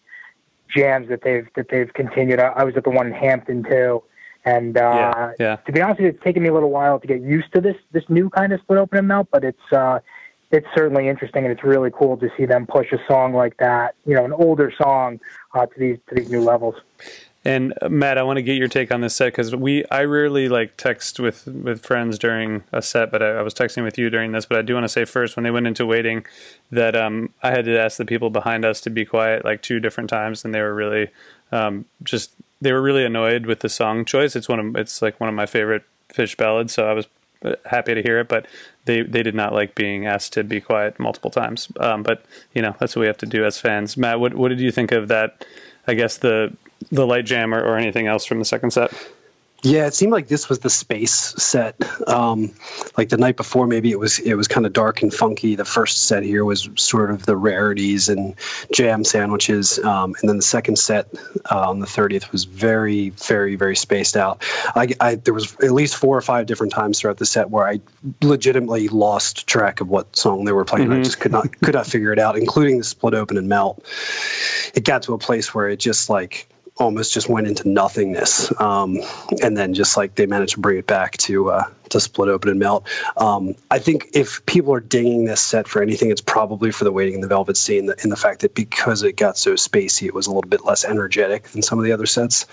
jams 0.75 1.09
that 1.09 1.23
they've 1.23 1.49
that 1.55 1.69
they've 1.71 1.93
continued. 1.93 2.41
I, 2.41 2.49
I 2.49 2.65
was 2.65 2.77
at 2.77 2.85
the 2.85 2.91
one 2.91 3.07
in 3.07 3.13
Hampton 3.13 3.65
too, 3.65 4.03
and 4.45 4.77
uh, 4.77 4.81
Yeah, 4.81 5.33
yeah. 5.39 5.57
to 5.57 5.73
be 5.73 5.81
honest 5.81 6.01
with 6.01 6.05
you, 6.05 6.11
it's 6.11 6.25
taken 6.25 6.43
me 6.43 6.49
a 6.49 6.55
little 6.55 6.71
while 6.71 6.99
to 7.01 7.07
get 7.07 7.21
used 7.23 7.53
to 7.55 7.61
this 7.61 7.77
this 7.93 8.05
new 8.09 8.31
kind 8.31 8.53
of 8.53 8.61
split 8.61 8.79
open 8.79 8.99
and 8.99 9.09
melt, 9.09 9.29
but 9.31 9.45
it's 9.45 9.73
uh, 9.73 10.01
it's 10.51 10.67
certainly 10.75 11.09
interesting 11.09 11.45
and 11.45 11.53
it's 11.53 11.65
really 11.65 11.91
cool 11.93 12.17
to 12.17 12.29
see 12.37 12.47
them 12.47 12.67
push 12.67 12.93
a 12.93 12.99
song 13.09 13.33
like 13.35 13.57
that, 13.59 13.95
you 14.07 14.15
know, 14.15 14.25
an 14.25 14.33
older 14.33 14.73
song 14.77 15.21
uh, 15.55 15.67
to 15.67 15.79
these 15.79 15.99
to 16.09 16.15
these 16.15 16.31
new 16.31 16.41
levels. 16.41 16.77
And 17.47 17.75
uh, 17.81 17.89
Matt, 17.89 18.19
I 18.19 18.25
want 18.25 18.39
to 18.39 18.43
get 18.43 18.57
your 18.57 18.67
take 18.67 18.91
on 18.91 19.03
this 19.03 19.15
set 19.15 19.27
because 19.27 19.55
we 19.55 19.85
I 19.85 20.03
rarely 20.03 20.49
like 20.49 20.77
text 20.77 21.21
with 21.21 21.47
with 21.47 21.87
friends 21.87 22.19
during 22.19 22.65
a 22.73 22.83
set, 22.83 23.13
but 23.13 23.23
I, 23.23 23.39
I 23.39 23.43
was 23.43 23.55
texting 23.55 23.85
with 23.85 23.97
you 23.97 24.11
during 24.11 24.33
this. 24.33 24.47
But 24.47 24.59
I 24.59 24.63
do 24.63 24.75
want 24.75 24.83
to 24.83 24.89
say 24.89 25.05
first 25.05 25.37
when 25.37 25.45
they 25.45 25.53
went 25.53 25.69
into 25.69 25.87
waiting 25.87 26.27
that 26.73 26.97
um, 26.97 27.33
I 27.45 27.53
had 27.53 27.65
to 27.67 27.79
ask 27.79 27.99
the 27.99 28.05
people 28.05 28.31
behind 28.31 28.65
us 28.65 28.81
to 28.81 28.91
be 28.91 29.05
quiet 29.05 29.45
like 29.45 29.63
two 29.63 29.79
different 29.79 30.11
times, 30.11 30.45
and 30.45 30.53
they 30.53 30.61
were 30.61 30.75
really 30.75 31.11
um, 31.53 31.85
just 32.03 32.33
they 32.61 32.73
were 32.73 32.83
really 32.83 33.05
annoyed 33.05 33.47
with 33.47 33.61
the 33.61 33.69
song 33.69 34.05
choice. 34.05 34.35
It's 34.35 34.49
one 34.49 34.59
of 34.59 34.75
it's 34.75 35.01
like 35.01 35.21
one 35.21 35.29
of 35.29 35.35
my 35.37 35.47
favorite 35.47 35.85
Phish 36.13 36.37
ballads, 36.37 36.73
so 36.73 36.91
I 36.91 36.95
was 36.95 37.07
uh, 37.45 37.55
happy 37.67 37.95
to 37.95 38.03
hear 38.03 38.19
it. 38.19 38.27
But 38.27 38.47
they 38.87 39.03
they 39.03 39.23
did 39.23 39.37
not 39.37 39.53
like 39.53 39.77
being 39.77 40.05
asked 40.05 40.33
to 40.33 40.43
be 40.43 40.61
quiet 40.61 40.99
multiple 40.99 41.31
times. 41.31 41.69
Um, 41.79 42.03
but 42.03 42.25
you 42.55 42.63
know 42.63 42.75
that's 42.81 42.97
what 42.97 43.03
we 43.03 43.07
have 43.07 43.19
to 43.19 43.27
do 43.27 43.45
as 43.45 43.57
fans. 43.57 43.97
Matt, 43.97 44.19
what 44.19 44.35
what 44.35 44.49
did 44.49 44.59
you 44.59 44.73
think 44.73 44.91
of 44.91 45.07
that? 45.07 45.47
I 45.87 45.95
guess 45.95 46.17
the 46.17 46.53
the 46.91 47.07
light 47.07 47.27
jam 47.27 47.55
or, 47.55 47.77
anything 47.77 48.07
else 48.07 48.25
from 48.25 48.39
the 48.39 48.45
second 48.45 48.71
set. 48.71 48.93
Yeah, 49.63 49.87
it 49.87 49.95
seemed 49.95 50.13
like 50.13 50.29
this 50.29 50.49
was 50.49 50.59
the 50.61 50.71
space 50.71 51.13
set. 51.13 51.77
Um, 52.07 52.53
like 52.97 53.09
the 53.09 53.17
night 53.17 53.37
before, 53.37 53.67
maybe 53.67 53.91
it 53.91 53.99
was 53.99 54.19
it 54.19 54.35
was 54.35 54.49
kind 54.49 54.67
of 54.67 54.73
dark 54.73 55.03
and 55.03 55.13
funky. 55.13 55.57
The 55.57 55.65
first 55.65 56.05
set 56.05 56.23
here 56.23 56.45
was 56.45 56.69
sort 56.77 57.11
of 57.11 57.25
the 57.25 57.37
rarities 57.37 58.09
and 58.09 58.35
jam 58.73 59.03
sandwiches, 59.03 59.79
um, 59.79 60.15
and 60.21 60.29
then 60.29 60.37
the 60.37 60.43
second 60.43 60.79
set 60.79 61.09
uh, 61.51 61.69
on 61.71 61.81
the 61.81 61.87
thirtieth 61.87 62.31
was 62.31 62.45
very, 62.45 63.11
very, 63.11 63.57
very 63.57 63.75
spaced 63.75 64.17
out. 64.17 64.45
I, 64.75 64.89
I 65.01 65.15
there 65.17 65.35
was 65.35 65.57
at 65.57 65.73
least 65.73 65.97
four 65.97 66.17
or 66.17 66.23
five 66.23 66.47
different 66.47 66.73
times 66.73 67.01
throughout 67.01 67.17
the 67.17 67.27
set 67.27 67.51
where 67.51 67.67
I 67.67 67.81
legitimately 68.23 68.89
lost 68.89 69.47
track 69.47 69.81
of 69.81 69.89
what 69.89 70.17
song 70.17 70.45
they 70.45 70.53
were 70.53 70.67
playing. 70.67 70.93
I 70.93 71.03
just 71.03 71.19
could 71.19 71.33
not 71.33 71.59
could 71.61 71.75
not 71.75 71.87
figure 71.87 72.13
it 72.13 72.19
out, 72.19 72.37
including 72.37 72.79
the 72.79 72.85
split 72.85 73.15
open 73.15 73.39
and 73.39 73.49
melt. 73.49 73.85
It 74.75 74.85
got 74.85 75.05
to 75.05 75.15
a 75.15 75.19
place 75.19 75.53
where 75.55 75.69
it 75.71 75.79
just 75.79 76.11
like 76.11 76.47
almost 76.79 77.13
just 77.13 77.29
went 77.29 77.47
into 77.47 77.69
nothingness, 77.69 78.53
um, 78.61 78.99
and 79.43 79.57
then 79.57 79.75
just 79.75 79.97
like 79.97 80.15
they 80.15 80.27
managed 80.27 80.55
to 80.55 80.61
bring 80.61 80.79
it 80.79 80.87
back 80.87 81.17
to 81.19 81.51
uh, 81.51 81.65
to 81.91 82.01
split 82.01 82.29
open 82.29 82.51
and 82.51 82.59
melt. 82.59 82.87
Um, 83.17 83.55
I 83.71 83.79
think 83.79 84.11
if 84.15 84.45
people 84.47 84.75
are 84.75 84.81
dinging 84.81 85.25
this 85.25 85.41
set 85.41 85.69
for 85.69 85.83
anything, 85.83 86.11
it's 86.11 86.21
probably 86.21 86.71
for 86.71 86.85
the 86.85 86.93
waiting 86.93 87.15
in 87.15 87.21
the 87.21 87.29
Velvet 87.29 87.57
Sea 87.57 87.79
and 87.79 87.89
the, 87.89 88.17
fact 88.17 88.41
that 88.41 88.55
because 88.55 89.03
it 89.03 89.13
got 89.13 89.37
so 89.37 89.53
spacey, 89.53 90.07
it 90.07 90.15
was 90.15 90.27
a 90.27 90.31
little 90.31 90.49
bit 90.49 90.65
less 90.65 90.85
energetic 90.85 91.45
than 91.45 91.63
some 91.63 91.79
of 91.79 91.85
the 91.85 91.93
other 91.93 92.07
sets. 92.07 92.47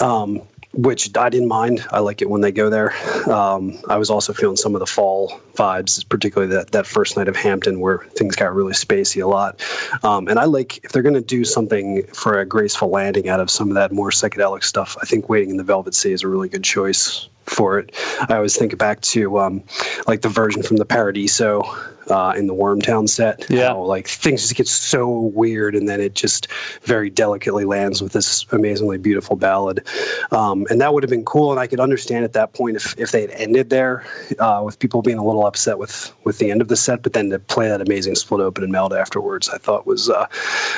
Um, 0.00 0.42
which 0.76 1.16
I 1.16 1.30
didn't 1.30 1.48
mind. 1.48 1.84
I 1.90 2.00
like 2.00 2.22
it 2.22 2.28
when 2.28 2.42
they 2.42 2.52
go 2.52 2.70
there. 2.70 2.92
Um, 3.30 3.78
I 3.88 3.96
was 3.96 4.10
also 4.10 4.32
feeling 4.32 4.56
some 4.56 4.74
of 4.74 4.80
the 4.80 4.86
fall 4.86 5.40
vibes, 5.54 6.06
particularly 6.08 6.54
that, 6.54 6.72
that 6.72 6.86
first 6.86 7.16
night 7.16 7.28
of 7.28 7.36
Hampton 7.36 7.80
where 7.80 7.98
things 7.98 8.36
got 8.36 8.54
really 8.54 8.74
spacey 8.74 9.22
a 9.22 9.26
lot. 9.26 9.62
Um, 10.02 10.28
and 10.28 10.38
I 10.38 10.44
like, 10.44 10.84
if 10.84 10.92
they're 10.92 11.02
going 11.02 11.14
to 11.14 11.20
do 11.20 11.44
something 11.44 12.06
for 12.08 12.40
a 12.40 12.46
graceful 12.46 12.90
landing 12.90 13.28
out 13.28 13.40
of 13.40 13.50
some 13.50 13.68
of 13.68 13.74
that 13.74 13.90
more 13.90 14.10
psychedelic 14.10 14.64
stuff, 14.64 14.96
I 15.00 15.06
think 15.06 15.28
Waiting 15.28 15.50
in 15.50 15.56
the 15.56 15.64
Velvet 15.64 15.94
Sea 15.94 16.12
is 16.12 16.22
a 16.22 16.28
really 16.28 16.48
good 16.48 16.62
choice 16.62 17.28
for 17.46 17.78
it. 17.78 17.94
I 18.20 18.36
always 18.36 18.56
think 18.56 18.76
back 18.76 19.00
to 19.12 19.38
um, 19.38 19.64
like 20.06 20.20
the 20.20 20.28
version 20.28 20.62
from 20.62 20.76
the 20.76 20.84
Paradiso 20.84 21.62
uh, 22.10 22.34
in 22.36 22.46
the 22.46 22.54
Wormtown 22.54 23.08
set. 23.08 23.46
Yeah. 23.50 23.68
How, 23.68 23.82
like 23.82 24.08
things 24.08 24.42
just 24.42 24.54
get 24.54 24.68
so 24.68 25.20
weird, 25.20 25.74
and 25.74 25.88
then 25.88 26.00
it 26.00 26.14
just 26.14 26.48
very 26.82 27.10
delicately 27.10 27.64
lands 27.64 28.02
with 28.02 28.12
this 28.12 28.46
amazingly 28.50 28.98
beautiful 28.98 29.36
ballad. 29.36 29.86
Um, 30.30 30.66
and 30.70 30.80
that 30.80 30.92
would 30.92 31.02
have 31.02 31.10
been 31.10 31.24
cool, 31.24 31.50
and 31.50 31.60
I 31.60 31.66
could 31.66 31.80
understand 31.80 32.24
at 32.24 32.34
that 32.34 32.52
point 32.52 32.76
if, 32.76 32.98
if 32.98 33.10
they 33.10 33.22
had 33.22 33.30
ended 33.30 33.70
there 33.70 34.04
uh, 34.38 34.62
with 34.64 34.78
people 34.78 35.02
being 35.02 35.18
a 35.18 35.24
little 35.24 35.46
upset 35.46 35.78
with 35.78 36.12
with 36.24 36.38
the 36.38 36.50
end 36.50 36.60
of 36.60 36.68
the 36.68 36.76
set, 36.76 37.02
but 37.02 37.12
then 37.12 37.30
to 37.30 37.38
play 37.38 37.68
that 37.68 37.80
amazing 37.80 38.14
split 38.14 38.40
open 38.40 38.64
and 38.64 38.72
melt 38.72 38.92
afterwards, 38.92 39.48
I 39.48 39.58
thought 39.58 39.86
was 39.86 40.08
uh, 40.10 40.26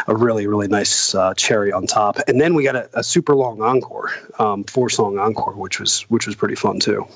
a 0.06 0.14
really 0.14 0.46
really 0.46 0.68
nice 0.68 1.14
uh, 1.14 1.34
cherry 1.34 1.72
on 1.72 1.87
top. 1.87 2.18
And 2.28 2.40
then 2.40 2.54
we 2.54 2.64
got 2.64 2.76
a, 2.76 3.00
a 3.00 3.02
super 3.02 3.34
long 3.34 3.62
encore, 3.62 4.12
um, 4.38 4.64
four 4.64 4.88
song 4.88 5.18
encore, 5.18 5.54
which 5.54 5.80
was 5.80 6.02
which 6.02 6.26
was 6.26 6.37
pretty 6.37 6.54
fun 6.59 6.81
too. 6.81 7.07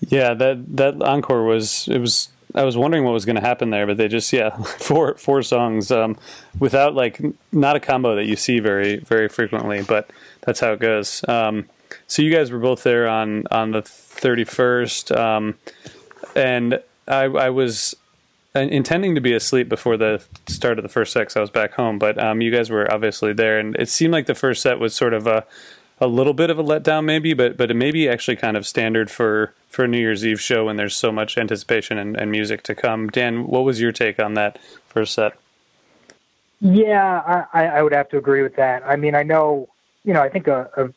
Yeah, 0.00 0.34
that 0.34 0.76
that 0.76 1.02
encore 1.02 1.44
was 1.44 1.88
it 1.88 1.98
was. 1.98 2.28
I 2.54 2.64
was 2.64 2.76
wondering 2.76 3.04
what 3.04 3.14
was 3.14 3.24
going 3.24 3.36
to 3.36 3.42
happen 3.42 3.70
there, 3.70 3.86
but 3.86 3.96
they 3.96 4.08
just 4.08 4.32
yeah 4.32 4.50
four 4.62 5.14
four 5.14 5.42
songs 5.42 5.90
um, 5.90 6.16
without 6.58 6.94
like 6.94 7.20
not 7.50 7.76
a 7.76 7.80
combo 7.80 8.16
that 8.16 8.24
you 8.24 8.36
see 8.36 8.58
very 8.58 8.96
very 8.96 9.28
frequently, 9.28 9.82
but 9.82 10.10
that's 10.42 10.60
how 10.60 10.72
it 10.72 10.80
goes. 10.80 11.24
Um, 11.28 11.66
so 12.06 12.22
you 12.22 12.32
guys 12.32 12.50
were 12.50 12.58
both 12.58 12.82
there 12.82 13.08
on 13.08 13.46
on 13.50 13.70
the 13.70 13.82
thirty 13.82 14.44
first, 14.44 15.12
um, 15.12 15.54
and 16.34 16.82
I, 17.06 17.24
I 17.24 17.50
was 17.50 17.94
intending 18.54 19.14
to 19.14 19.20
be 19.20 19.32
asleep 19.32 19.68
before 19.68 19.96
the 19.96 20.22
start 20.46 20.78
of 20.78 20.82
the 20.82 20.88
first 20.88 21.12
set 21.12 21.36
I 21.36 21.40
was 21.40 21.50
back 21.50 21.72
home, 21.72 21.98
but 21.98 22.18
um, 22.18 22.40
you 22.40 22.50
guys 22.50 22.70
were 22.70 22.92
obviously 22.92 23.32
there, 23.32 23.58
and 23.58 23.74
it 23.76 23.88
seemed 23.88 24.12
like 24.12 24.26
the 24.26 24.34
first 24.34 24.62
set 24.62 24.78
was 24.78 24.94
sort 24.94 25.14
of 25.14 25.26
a 25.26 25.46
a 26.02 26.08
little 26.08 26.34
bit 26.34 26.50
of 26.50 26.58
a 26.58 26.64
letdown, 26.64 27.04
maybe, 27.04 27.32
but 27.32 27.56
but 27.56 27.70
it 27.70 27.74
may 27.74 27.92
be 27.92 28.08
actually 28.08 28.36
kind 28.36 28.56
of 28.56 28.66
standard 28.66 29.08
for 29.08 29.54
for 29.68 29.84
a 29.84 29.88
New 29.88 29.98
Year's 29.98 30.26
Eve 30.26 30.40
show 30.40 30.66
when 30.66 30.76
there's 30.76 30.96
so 30.96 31.12
much 31.12 31.38
anticipation 31.38 31.96
and, 31.96 32.16
and 32.16 32.30
music 32.30 32.64
to 32.64 32.74
come. 32.74 33.08
Dan, 33.08 33.46
what 33.46 33.64
was 33.64 33.80
your 33.80 33.92
take 33.92 34.18
on 34.18 34.34
that 34.34 34.58
first 34.88 35.14
set? 35.14 35.34
Yeah, 36.60 37.46
I, 37.52 37.66
I 37.66 37.82
would 37.82 37.92
have 37.92 38.08
to 38.10 38.18
agree 38.18 38.42
with 38.42 38.56
that. 38.56 38.82
I 38.84 38.96
mean, 38.96 39.14
I 39.14 39.22
know, 39.22 39.68
you 40.04 40.12
know, 40.12 40.20
I 40.20 40.28
think 40.28 40.48
a, 40.48 40.68
a 40.76 40.92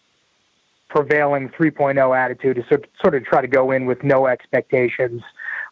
prevailing 0.89 1.49
3.0 1.49 2.17
attitude 2.17 2.57
is 2.57 2.65
sort 3.01 3.15
of 3.15 3.23
try 3.25 3.41
to 3.41 3.47
go 3.47 3.71
in 3.71 3.85
with 3.85 4.03
no 4.03 4.27
expectations 4.27 5.21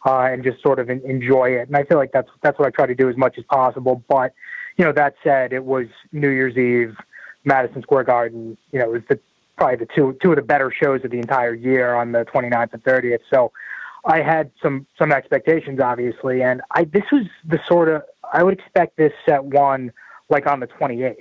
uh, 0.06 0.20
and 0.20 0.42
just 0.44 0.62
sort 0.62 0.78
of 0.78 0.90
enjoy 0.90 1.50
it. 1.50 1.68
And 1.68 1.76
I 1.76 1.82
feel 1.82 1.98
like 1.98 2.12
that's 2.12 2.30
that's 2.42 2.58
what 2.58 2.68
I 2.68 2.70
try 2.70 2.86
to 2.86 2.94
do 2.94 3.08
as 3.08 3.16
much 3.16 3.36
as 3.36 3.44
possible. 3.44 4.02
But 4.08 4.32
you 4.76 4.84
know, 4.84 4.92
that 4.92 5.14
said, 5.24 5.52
it 5.52 5.64
was 5.64 5.86
New 6.12 6.30
Year's 6.30 6.56
Eve, 6.56 6.96
Madison 7.44 7.82
Square 7.82 8.04
Garden. 8.04 8.56
You 8.72 8.80
know, 8.80 8.86
it 8.86 8.92
was 8.92 9.02
the 9.08 9.18
probably 9.56 9.76
the 9.76 9.88
two 9.94 10.16
two 10.22 10.30
of 10.30 10.36
the 10.36 10.42
better 10.42 10.70
shows 10.70 11.04
of 11.04 11.10
the 11.10 11.18
entire 11.18 11.54
year 11.54 11.94
on 11.94 12.12
the 12.12 12.24
29th 12.24 12.72
and 12.72 12.82
30th. 12.82 13.20
So 13.30 13.52
I 14.04 14.20
had 14.20 14.50
some 14.62 14.86
some 14.98 15.12
expectations, 15.12 15.80
obviously, 15.80 16.42
and 16.42 16.60
I 16.72 16.84
this 16.84 17.04
was 17.12 17.26
the 17.46 17.60
sort 17.66 17.88
of 17.88 18.02
I 18.32 18.42
would 18.42 18.54
expect 18.54 18.96
this 18.96 19.12
set 19.26 19.44
one 19.44 19.92
like 20.28 20.46
on 20.46 20.60
the 20.60 20.66
28th. 20.66 21.16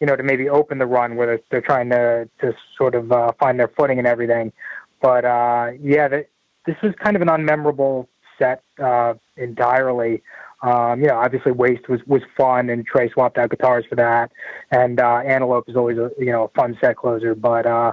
You 0.00 0.06
know, 0.06 0.14
to 0.14 0.22
maybe 0.22 0.48
open 0.48 0.78
the 0.78 0.86
run 0.86 1.16
where 1.16 1.26
they're, 1.26 1.40
they're 1.50 1.60
trying 1.60 1.90
to 1.90 2.28
to 2.40 2.54
sort 2.76 2.94
of 2.94 3.10
uh, 3.10 3.32
find 3.38 3.58
their 3.58 3.68
footing 3.68 3.98
and 3.98 4.06
everything. 4.06 4.52
But 5.00 5.24
uh, 5.24 5.72
yeah, 5.80 6.08
this 6.08 6.76
was 6.82 6.94
kind 7.02 7.16
of 7.16 7.22
an 7.22 7.28
unmemorable 7.28 8.06
set 8.38 8.62
uh, 8.82 9.14
entirely. 9.36 10.22
Um, 10.62 11.00
you 11.00 11.08
know, 11.08 11.16
obviously 11.16 11.52
Waste 11.52 11.88
was, 11.88 12.00
was 12.06 12.22
fun 12.36 12.70
and 12.70 12.86
Trey 12.86 13.10
swapped 13.10 13.38
out 13.38 13.50
guitars 13.50 13.84
for 13.88 13.94
that. 13.96 14.32
And, 14.70 15.00
uh, 15.00 15.18
Antelope 15.18 15.68
is 15.68 15.76
always 15.76 15.98
a, 15.98 16.10
you 16.18 16.32
know, 16.32 16.44
a 16.44 16.48
fun 16.48 16.76
set 16.80 16.96
closer, 16.96 17.34
but, 17.34 17.66
uh, 17.66 17.92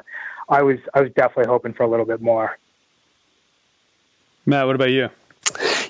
I 0.49 0.61
was, 0.61 0.77
I 0.93 1.01
was 1.01 1.11
definitely 1.15 1.49
hoping 1.49 1.73
for 1.73 1.83
a 1.83 1.87
little 1.87 2.05
bit 2.05 2.21
more. 2.21 2.57
Matt, 4.45 4.67
what 4.67 4.75
about 4.75 4.91
you? 4.91 5.09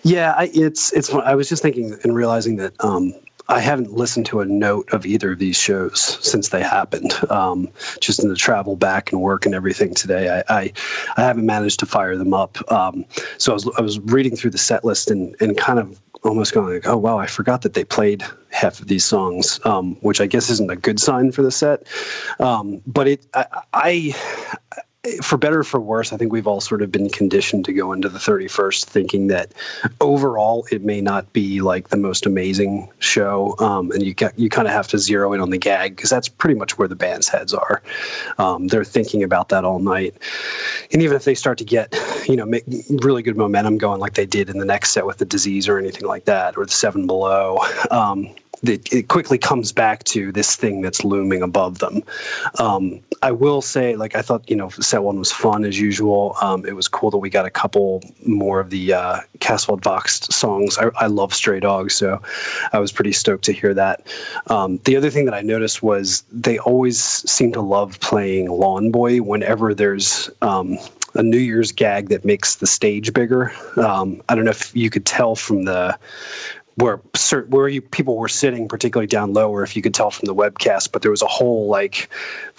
Yeah, 0.04 0.34
I, 0.38 0.50
it's 0.54 0.94
it's. 0.94 1.12
I 1.12 1.36
was 1.36 1.50
just 1.50 1.64
thinking 1.64 1.98
and 2.04 2.16
realizing 2.16 2.58
that 2.58 2.74
um, 2.80 3.14
I 3.48 3.60
haven't 3.60 3.92
listened 3.92 4.28
to 4.28 4.42
a 4.42 4.46
note 4.46 4.94
of 4.94 5.06
either 5.06 5.32
of 5.32 5.40
these 5.40 5.58
shows 5.58 6.00
since 6.00 6.50
they 6.50 6.62
happened. 6.62 7.12
Um, 7.30 7.70
just 8.00 8.24
in 8.24 8.30
the 8.30 8.36
travel 8.36 8.76
back 8.76 9.12
and 9.12 9.22
work 9.22 9.46
and 9.46 9.56
everything 9.56 9.96
today, 9.96 10.30
I 10.30 10.44
I, 10.48 10.74
I 11.18 11.22
haven't 11.24 11.46
managed 11.46 11.80
to 11.80 11.86
fire 11.88 12.16
them 12.18 12.34
up. 12.34 12.72
Um, 12.72 13.06
so 13.38 13.52
I 13.52 13.56
was 13.56 13.70
I 13.80 13.82
was 13.82 14.00
reading 14.00 14.36
through 14.36 14.52
the 14.52 14.60
set 14.60 14.86
list 14.86 15.10
and 15.10 15.36
and 15.42 15.58
kind 15.58 15.80
of 15.80 16.00
almost 16.26 16.54
going 16.54 16.74
like, 16.74 16.88
oh 16.88 16.98
wow, 16.98 17.18
I 17.18 17.28
forgot 17.28 17.64
that 17.64 17.74
they 17.74 17.84
played 17.84 18.24
half 18.50 18.80
of 18.80 18.88
these 18.88 19.06
songs, 19.06 19.60
um, 19.64 19.96
which 20.02 20.22
I 20.22 20.26
guess 20.26 20.50
isn't 20.50 20.72
a 20.72 20.76
good 20.76 21.00
sign 21.00 21.32
for 21.32 21.42
the 21.42 21.52
set. 21.52 21.88
Um, 22.40 22.82
but 22.86 23.08
it 23.08 23.26
I, 23.34 23.46
I 23.74 24.16
for 25.22 25.38
better 25.38 25.60
or 25.60 25.64
for 25.64 25.80
worse, 25.80 26.14
I 26.14 26.18
think 26.18 26.32
we've 26.32 26.48
all 26.48 26.62
sort 26.62 26.82
of 26.82 26.92
been 26.92 27.10
conditioned 27.10 27.66
to 27.66 27.74
go 27.74 27.94
into 27.94 28.10
the 28.10 28.20
31st 28.20 28.86
thinking 28.86 29.28
that 29.28 29.52
overall 30.02 30.66
it 30.72 30.84
may 30.84 31.02
not 31.02 31.32
be 31.34 31.62
like 31.62 31.90
the 31.90 31.98
most 31.98 32.26
amazing 32.26 32.92
show. 33.00 33.56
Um, 33.60 33.92
and 33.92 34.04
you 34.04 34.16
you 34.36 34.50
kind 34.50 34.68
of 34.68 34.74
have 34.74 34.88
to 34.90 34.98
zero 34.98 35.34
in 35.34 35.42
on 35.42 35.50
the 35.50 35.58
gag 35.58 35.96
because 35.96 36.10
that's 36.10 36.28
pretty 36.28 36.56
much 36.56 36.78
where 36.78 36.88
the 36.88 36.96
band's 36.96 37.28
heads 37.28 37.54
are. 37.54 37.82
Um, 38.38 38.68
they're 38.68 38.84
thinking 38.84 39.24
about 39.24 39.50
that 39.50 39.66
all 39.66 39.80
night. 39.80 40.16
And 40.92 41.02
even 41.02 41.16
if 41.16 41.24
they 41.24 41.36
start 41.36 41.60
to 41.60 41.66
get, 41.66 41.96
you 42.28 42.36
know, 42.36 42.52
really 42.90 43.22
good 43.24 43.38
momentum 43.38 43.78
going 43.78 44.00
like 44.00 44.14
they 44.14 44.26
did 44.26 44.50
in 44.50 44.58
the 44.58 44.66
next 44.66 44.92
set 44.92 45.06
with 45.06 45.18
the 45.18 45.26
disease 45.26 45.68
or 45.68 45.78
anything 45.78 46.08
like 46.08 46.26
that, 46.26 46.58
or 46.58 46.66
the 46.66 46.72
seven 46.72 47.08
below, 47.08 47.60
um, 47.92 48.34
it, 48.70 48.94
it, 48.94 49.08
quickly 49.08 49.38
comes 49.38 49.72
back 49.72 50.04
to 50.06 50.32
this 50.32 50.56
thing 50.56 50.82
that's 50.82 51.04
looming 51.04 51.42
above 51.42 51.80
them. 51.80 52.04
Um, 52.60 53.02
I 53.22 53.32
will 53.32 53.62
say, 53.62 53.96
like 53.96 54.16
I 54.16 54.22
thought, 54.22 54.50
you 54.50 54.56
know, 54.56 54.70
set 54.70 55.02
one 55.04 55.20
was 55.20 55.32
fun 55.32 55.66
as 55.66 55.80
usual. 55.80 56.36
Um, 56.42 56.66
it 56.66 56.76
was 56.76 56.88
cool 56.88 57.12
that 57.12 57.18
we 57.18 57.30
got 57.30 57.46
a 57.46 57.50
couple 57.50 58.04
more 58.26 58.60
of 58.60 58.70
the 58.70 58.94
uh, 58.94 59.20
Kasvot 59.40 59.82
Vox 59.82 60.22
songs. 60.36 60.78
I, 60.78 60.90
I, 60.96 61.08
love 61.08 61.34
Stray 61.34 61.60
Dogs, 61.60 61.96
so 61.96 62.22
I 62.72 62.80
was 62.80 62.92
pretty 62.92 63.14
stoked 63.14 63.46
to 63.46 63.54
hear 63.54 63.74
that. 63.74 64.08
Um, 64.48 64.80
the 64.84 64.98
other 64.98 65.10
thing 65.10 65.26
that 65.26 65.34
I 65.34 65.42
noticed 65.42 65.82
was 65.82 66.24
they 66.32 66.60
always 66.60 67.00
seem 67.02 67.54
to 67.54 67.62
love 67.62 68.00
playing 68.00 68.50
Lawn 68.50 68.92
Boy 68.92 69.20
whenever 69.20 69.74
there's 69.74 70.30
um, 70.42 70.78
a 71.14 71.24
New 71.24 71.38
Year's 71.38 71.72
gag 71.72 72.10
that 72.10 72.26
makes 72.26 72.56
the 72.56 72.68
stage 72.68 73.14
bigger. 73.14 73.54
Um, 73.78 74.22
I 74.28 74.36
don't 74.36 74.46
know 74.46 74.52
if 74.52 74.76
you 74.76 74.90
could 74.90 75.06
tell 75.06 75.36
from 75.36 75.64
the 75.64 75.98
where 76.76 76.98
where 77.48 77.68
you 77.68 77.82
people 77.82 78.18
were 78.18 78.28
sitting, 78.28 78.68
particularly 78.68 79.08
down 79.08 79.34
low, 79.34 79.50
or 79.50 79.64
if 79.64 79.76
you 79.76 79.82
could 79.82 79.94
tell 79.94 80.12
from 80.12 80.28
the 80.28 80.36
webcast, 80.36 80.92
but 80.92 81.02
there 81.02 81.12
was 81.12 81.22
a 81.22 81.28
whole 81.28 81.68
like 81.68 82.10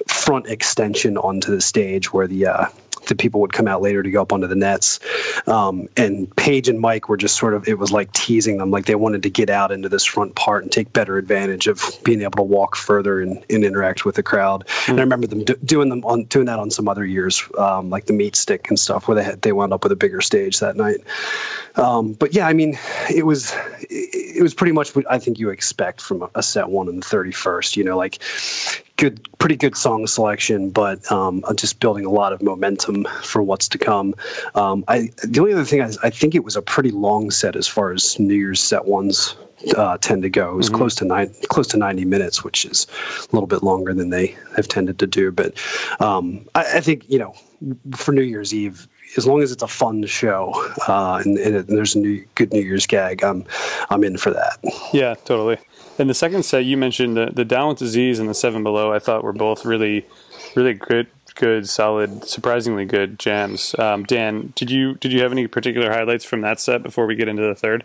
front 0.06 0.46
extension 0.46 1.18
onto 1.18 1.52
the 1.52 1.60
stage 1.60 2.12
where 2.12 2.26
the 2.26 2.46
uh, 2.46 2.66
the 3.06 3.14
people 3.14 3.40
would 3.42 3.52
come 3.52 3.68
out 3.68 3.82
later 3.82 4.02
to 4.02 4.10
go 4.10 4.22
up 4.22 4.32
onto 4.32 4.46
the 4.46 4.56
nets. 4.56 5.00
Um, 5.46 5.88
and 5.96 6.34
Paige 6.34 6.68
and 6.68 6.80
Mike 6.80 7.08
were 7.08 7.16
just 7.16 7.36
sort 7.36 7.54
of, 7.54 7.68
it 7.68 7.78
was 7.78 7.92
like 7.92 8.12
teasing 8.12 8.58
them, 8.58 8.70
like 8.70 8.86
they 8.86 8.94
wanted 8.94 9.24
to 9.24 9.30
get 9.30 9.50
out 9.50 9.72
into 9.72 9.88
this 9.88 10.04
front 10.04 10.34
part 10.34 10.62
and 10.62 10.72
take 10.72 10.92
better 10.92 11.16
advantage 11.18 11.66
of 11.66 11.82
being 12.04 12.22
able 12.22 12.36
to 12.36 12.42
walk 12.42 12.76
further 12.76 13.20
and, 13.20 13.44
and 13.50 13.64
interact 13.64 14.04
with 14.04 14.14
the 14.14 14.22
crowd. 14.22 14.66
Mm-hmm. 14.66 14.90
And 14.92 15.00
I 15.00 15.02
remember 15.04 15.26
them 15.26 15.44
do, 15.44 15.54
doing 15.56 15.88
them 15.88 16.04
on 16.04 16.24
doing 16.24 16.46
that 16.46 16.58
on 16.58 16.70
some 16.70 16.88
other 16.88 17.04
years, 17.04 17.42
um, 17.56 17.90
like 17.90 18.06
the 18.06 18.12
meat 18.12 18.36
stick 18.36 18.68
and 18.68 18.78
stuff, 18.78 19.08
where 19.08 19.14
they 19.14 19.24
had 19.24 19.42
they 19.42 19.52
wound 19.52 19.72
up 19.72 19.82
with 19.82 19.92
a 19.92 19.96
bigger 19.96 20.20
stage 20.20 20.60
that 20.60 20.76
night. 20.76 21.00
Um, 21.74 22.12
but 22.12 22.34
yeah, 22.34 22.46
I 22.46 22.52
mean, 22.52 22.78
it 23.14 23.24
was 23.24 23.54
it, 23.80 24.36
it 24.38 24.42
was 24.42 24.54
pretty 24.54 24.72
much 24.72 24.94
what 24.94 25.10
I 25.10 25.18
think 25.18 25.38
you 25.38 25.50
expect 25.50 26.00
from 26.00 26.28
a 26.34 26.42
set 26.42 26.68
one 26.68 26.88
and 26.88 27.02
the 27.02 27.06
thirty 27.06 27.32
first. 27.32 27.76
You 27.76 27.84
know, 27.84 27.96
like 27.96 28.20
good, 28.96 29.28
pretty 29.38 29.56
good 29.56 29.76
song 29.76 30.06
selection, 30.06 30.70
but 30.70 31.10
um, 31.10 31.44
just 31.56 31.80
building 31.80 32.04
a 32.04 32.10
lot 32.10 32.32
of 32.32 32.42
momentum 32.42 33.04
for 33.22 33.42
what's 33.42 33.68
to 33.68 33.78
come. 33.78 34.14
Um, 34.54 34.84
I 34.88 35.10
the 35.22 35.40
only 35.40 35.52
other 35.52 35.64
thing 35.64 35.82
is 35.82 35.98
I 35.98 36.10
think 36.10 36.34
it 36.34 36.44
was 36.44 36.56
a 36.56 36.62
pretty 36.62 36.90
long 36.90 37.30
set 37.30 37.56
as 37.56 37.68
far 37.68 37.92
as 37.92 38.18
New 38.18 38.34
Year's 38.34 38.62
set 38.62 38.84
ones 38.84 39.36
uh, 39.74 39.98
tend 39.98 40.22
to 40.22 40.30
go. 40.30 40.50
It 40.50 40.56
was 40.56 40.66
mm-hmm. 40.66 40.76
close 40.76 40.94
to 40.96 41.04
nine, 41.04 41.34
close 41.48 41.66
to 41.68 41.76
ninety 41.76 42.04
minutes, 42.04 42.44
which 42.44 42.64
is 42.64 42.86
a 43.18 43.34
little 43.34 43.46
bit 43.46 43.62
longer 43.62 43.94
than 43.94 44.10
they 44.10 44.36
have 44.56 44.68
tended 44.68 44.98
to 45.00 45.06
do. 45.06 45.32
But 45.32 45.54
um, 46.00 46.46
I, 46.54 46.76
I, 46.76 46.80
think 46.80 47.08
you 47.08 47.18
know, 47.18 47.34
for 47.94 48.12
New 48.12 48.22
Year's 48.22 48.54
Eve, 48.54 48.86
as 49.16 49.26
long 49.26 49.42
as 49.42 49.52
it's 49.52 49.62
a 49.62 49.68
fun 49.68 50.04
show 50.06 50.52
uh, 50.86 51.22
and, 51.24 51.38
and, 51.38 51.66
there's 51.66 51.94
a 51.94 51.98
new 51.98 52.24
good 52.34 52.52
New 52.52 52.60
Year's 52.60 52.86
gag, 52.86 53.24
I'm 53.24 53.44
I'm 53.90 54.04
in 54.04 54.16
for 54.16 54.30
that. 54.30 54.58
Yeah, 54.92 55.14
totally. 55.14 55.58
And 55.98 56.10
the 56.10 56.14
second 56.14 56.44
set 56.44 56.64
you 56.64 56.76
mentioned 56.76 57.16
the 57.16 57.26
the 57.26 57.44
Down 57.44 57.68
with 57.70 57.78
Disease 57.78 58.18
and 58.18 58.28
the 58.28 58.34
Seven 58.34 58.62
Below, 58.62 58.92
I 58.92 58.98
thought 58.98 59.24
were 59.24 59.32
both 59.32 59.64
really, 59.64 60.06
really 60.54 60.74
good, 60.74 61.08
good, 61.34 61.68
solid, 61.68 62.24
surprisingly 62.24 62.84
good 62.84 63.18
jams. 63.18 63.74
Um, 63.78 64.04
Dan, 64.04 64.52
did 64.54 64.70
you 64.70 64.94
did 64.94 65.12
you 65.12 65.22
have 65.22 65.32
any 65.32 65.46
particular 65.46 65.90
highlights 65.90 66.24
from 66.24 66.42
that 66.42 66.60
set 66.60 66.82
before 66.82 67.06
we 67.06 67.14
get 67.14 67.28
into 67.28 67.42
the 67.42 67.54
third? 67.54 67.84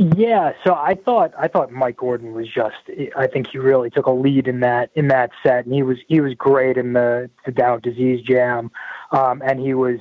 Yeah, 0.00 0.52
so 0.62 0.74
I 0.74 0.94
thought 0.94 1.32
I 1.36 1.48
thought 1.48 1.72
Mike 1.72 1.96
Gordon 1.96 2.32
was 2.32 2.46
just 2.46 2.76
I 3.16 3.26
think 3.26 3.48
he 3.48 3.58
really 3.58 3.90
took 3.90 4.06
a 4.06 4.12
lead 4.12 4.46
in 4.46 4.60
that 4.60 4.90
in 4.94 5.08
that 5.08 5.30
set 5.42 5.64
and 5.64 5.74
he 5.74 5.82
was 5.82 5.98
he 6.06 6.20
was 6.20 6.34
great 6.34 6.76
in 6.76 6.92
the 6.92 7.28
the 7.44 7.50
Down 7.50 7.80
Disease 7.80 8.24
jam, 8.24 8.70
um, 9.10 9.42
and 9.44 9.58
he 9.58 9.74
was 9.74 9.98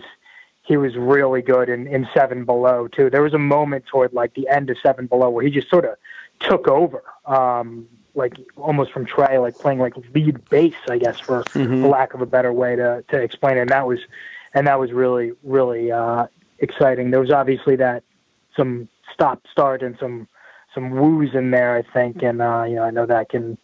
he 0.62 0.78
was 0.78 0.96
really 0.96 1.42
good 1.42 1.68
in 1.68 1.88
in 1.88 2.08
Seven 2.14 2.46
Below 2.46 2.88
too. 2.90 3.10
There 3.10 3.24
was 3.24 3.34
a 3.34 3.40
moment 3.40 3.88
toward 3.88 4.14
like 4.14 4.36
the 4.36 4.48
end 4.50 4.70
of 4.70 4.78
Seven 4.84 5.08
Below 5.08 5.32
where 5.32 5.44
he 5.44 5.50
just 5.50 5.68
sort 5.68 5.86
of 5.86 5.96
took 6.42 6.68
over, 6.68 7.02
um, 7.26 7.88
like 8.14 8.38
almost 8.56 8.92
from 8.92 9.08
Trey, 9.08 9.40
like 9.40 9.58
playing 9.58 9.80
like 9.80 9.96
lead 10.14 10.48
bass, 10.52 10.76
I 10.88 11.00
guess, 11.00 11.20
for, 11.20 11.42
mm-hmm. 11.46 11.82
for 11.82 11.88
lack 11.88 12.14
of 12.14 12.22
a 12.22 12.28
better 12.28 12.54
way 12.54 12.76
to 12.76 13.04
to 13.10 13.18
explain 13.18 13.58
it. 13.58 13.62
And 13.62 13.72
that 13.72 13.88
was 13.88 14.02
and 14.54 14.68
that 14.68 14.80
was 14.80 14.92
really 14.92 15.32
really 15.42 15.92
uh, 15.92 16.28
exciting. 16.60 17.10
There 17.10 17.20
was 17.20 17.32
obviously 17.32 17.78
that 17.78 18.04
some 18.56 18.90
stop 19.14 19.42
start 19.52 19.82
and 19.82 19.96
some 20.00 20.28
some 20.74 20.92
woos 20.92 21.32
in 21.34 21.52
there, 21.52 21.76
I 21.76 21.84
think, 21.94 22.22
and 22.22 22.42
uh, 22.42 22.64
you 22.68 22.76
know 22.76 22.84
I 22.84 22.92
know 22.92 23.06
that 23.06 23.30
can 23.30 23.58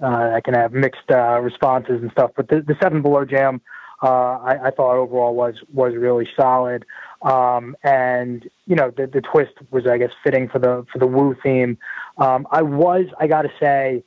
uh, 0.00 0.30
that 0.30 0.44
can 0.44 0.54
have 0.54 0.72
mixed 0.72 1.10
uh, 1.10 1.40
responses 1.40 2.00
and 2.00 2.10
stuff. 2.12 2.30
But 2.36 2.48
the, 2.48 2.62
the 2.62 2.76
Seven 2.80 3.02
Below 3.02 3.24
Jam, 3.24 3.60
uh, 4.02 4.38
I, 4.38 4.66
I 4.66 4.70
thought 4.70 4.96
overall 4.96 5.34
was 5.34 5.56
was 5.72 5.94
really 5.96 6.28
solid. 6.38 6.84
Um, 7.22 7.76
and 7.82 8.48
you 8.66 8.76
know 8.76 8.90
the 8.96 9.06
the 9.06 9.20
twist 9.20 9.52
was 9.70 9.86
I 9.86 9.98
guess 9.98 10.10
fitting 10.24 10.48
for 10.48 10.58
the 10.58 10.86
for 10.92 10.98
the 10.98 11.06
woo 11.06 11.36
theme. 11.42 11.76
Um, 12.18 12.46
I 12.50 12.62
was 12.62 13.06
I 13.18 13.26
got 13.26 13.42
to 13.42 13.50
say, 13.60 14.04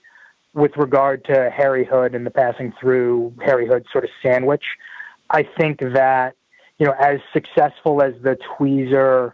with 0.54 0.72
regard 0.78 1.26
to 1.26 1.52
Harry 1.56 1.86
Hood 1.86 2.16
and 2.16 2.26
the 2.26 2.32
passing 2.32 2.74
through 2.80 3.34
Harry 3.44 3.68
Hood 3.68 3.86
sort 3.92 4.04
of 4.04 4.10
sandwich, 4.24 4.64
I 5.30 5.44
think 5.60 5.80
that 5.80 6.36
you 6.80 6.88
know 6.88 6.96
as 7.00 7.20
successful 7.34 8.02
as 8.02 8.14
the 8.24 8.38
Tweezer 8.58 9.34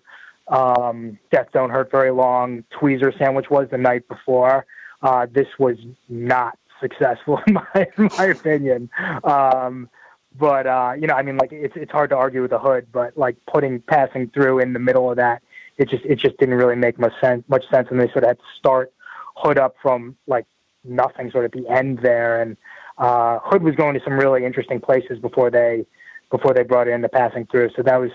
um, 0.50 1.18
Death 1.32 1.48
Don't 1.54 1.70
Hurt 1.70 1.92
Very 1.92 2.12
Long 2.12 2.64
Tweezer 2.72 3.18
sandwich 3.18 3.50
was 3.50 3.68
the 3.70 3.78
night 3.78 4.08
before. 4.08 4.66
Uh, 5.02 5.28
this 5.32 5.48
was 5.58 5.78
not 6.10 6.58
successful 6.80 7.40
in 7.48 7.54
my, 7.54 7.88
in 7.98 8.10
my 8.18 8.26
opinion. 8.26 8.90
Um, 9.24 9.90
but 10.38 10.68
uh, 10.68 10.94
you 11.00 11.08
know, 11.08 11.16
I 11.16 11.22
mean, 11.22 11.38
like 11.38 11.52
it's 11.52 11.76
it's 11.76 11.92
hard 11.92 12.12
to 12.12 12.16
argue 12.16 12.42
with 12.42 12.52
the 12.52 12.60
hood, 12.60 12.88
but 12.92 13.18
like 13.18 13.38
putting 13.48 13.82
passing 13.82 14.30
through 14.30 14.60
in 14.60 14.74
the 14.74 14.80
middle 14.80 15.10
of 15.10 15.18
that, 15.18 15.42
it 15.78 15.90
just 15.90 16.06
it 16.06 16.18
just 16.20 16.38
didn't 16.38 16.56
really 16.56 16.76
make 16.76 17.00
much 17.00 17.14
sense. 17.20 17.44
Much 17.48 17.68
sense, 17.70 17.88
and 17.90 18.00
they 18.00 18.08
sort 18.08 18.24
of 18.24 18.30
had 18.30 18.40
to 18.40 18.46
start 18.58 18.94
hood 19.36 19.58
up 19.58 19.76
from 19.82 20.16
like 20.28 20.46
nothing, 20.84 21.32
sort 21.32 21.46
of 21.46 21.54
at 21.54 21.60
the 21.60 21.68
end 21.70 22.00
there, 22.00 22.42
and 22.42 22.58
uh, 23.00 23.40
Hood 23.40 23.64
was 23.64 23.76
going 23.76 23.96
to 23.98 24.04
some 24.04 24.14
really 24.14 24.46
interesting 24.46 24.80
places 24.80 25.20
before 25.20 25.50
they 25.50 25.86
before 26.32 26.54
they 26.54 26.63
brought 26.63 26.88
in 26.88 27.02
the 27.02 27.10
passing 27.10 27.46
through. 27.46 27.72
So 27.76 27.84
that 27.84 27.98
was 27.98 28.12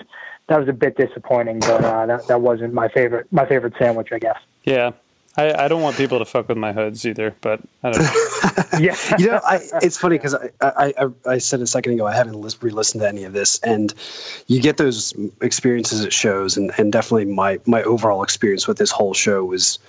that 0.47 0.59
was 0.59 0.69
a 0.69 0.73
bit 0.73 0.97
disappointing, 0.97 1.61
but 1.61 1.85
uh, 1.85 2.07
that 2.07 2.27
that 2.29 2.41
wasn't 2.41 2.75
my 2.75 2.89
favorite 2.89 3.27
my 3.33 3.47
favorite 3.47 3.75
sandwich, 3.79 4.09
I 4.13 4.19
guess. 4.19 4.39
Yeah, 4.65 4.93
I, 5.37 5.65
I 5.65 5.69
don't 5.69 5.83
want 5.83 5.97
people 5.97 6.21
to 6.21 6.25
fuck 6.25 6.49
with 6.49 6.59
my 6.59 6.73
hoods 6.73 7.05
either, 7.07 7.35
but 7.41 7.61
I 7.83 7.91
don't 7.91 8.03
know. 8.03 8.63
yeah, 8.79 8.97
you 9.19 9.27
know, 9.27 9.41
I, 9.45 9.61
it's 9.83 9.99
funny 9.99 10.17
because 10.17 10.35
I, 10.35 10.51
I, 10.61 11.07
I 11.27 11.39
said 11.39 11.61
a 11.61 11.67
second 11.67 11.95
ago 11.95 12.07
I 12.07 12.15
haven't 12.15 12.57
re-listened 12.61 13.01
to 13.03 13.09
any 13.09 13.25
of 13.25 13.33
this, 13.33 13.59
and 13.61 13.93
you 14.47 14.61
get 14.61 14.77
those 14.77 15.13
experiences 15.41 16.05
at 16.05 16.13
shows, 16.13 16.57
and, 16.57 16.71
and 16.79 16.93
definitely 16.93 17.25
my 17.25 17.59
my 17.67 17.83
overall 17.83 18.23
experience 18.23 18.69
with 18.69 18.79
this 18.79 18.93
whole 18.93 19.15
show 19.15 19.45
was 19.45 19.81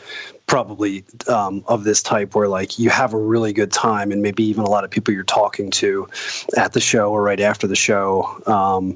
probably 0.47 1.03
um, 1.27 1.63
of 1.67 1.83
this 1.83 2.03
type 2.03 2.35
where 2.35 2.47
like 2.47 2.77
you 2.77 2.89
have 2.89 3.13
a 3.13 3.17
really 3.17 3.51
good 3.51 3.71
time 3.71 4.11
and 4.11 4.21
maybe 4.21 4.43
even 4.43 4.63
a 4.63 4.69
lot 4.69 4.83
of 4.83 4.91
people 4.91 5.13
you're 5.13 5.23
talking 5.23 5.71
to 5.71 6.07
at 6.55 6.73
the 6.73 6.79
show 6.79 7.11
or 7.11 7.23
right 7.23 7.39
after 7.39 7.67
the 7.67 7.75
show 7.75 8.41
um, 8.45 8.95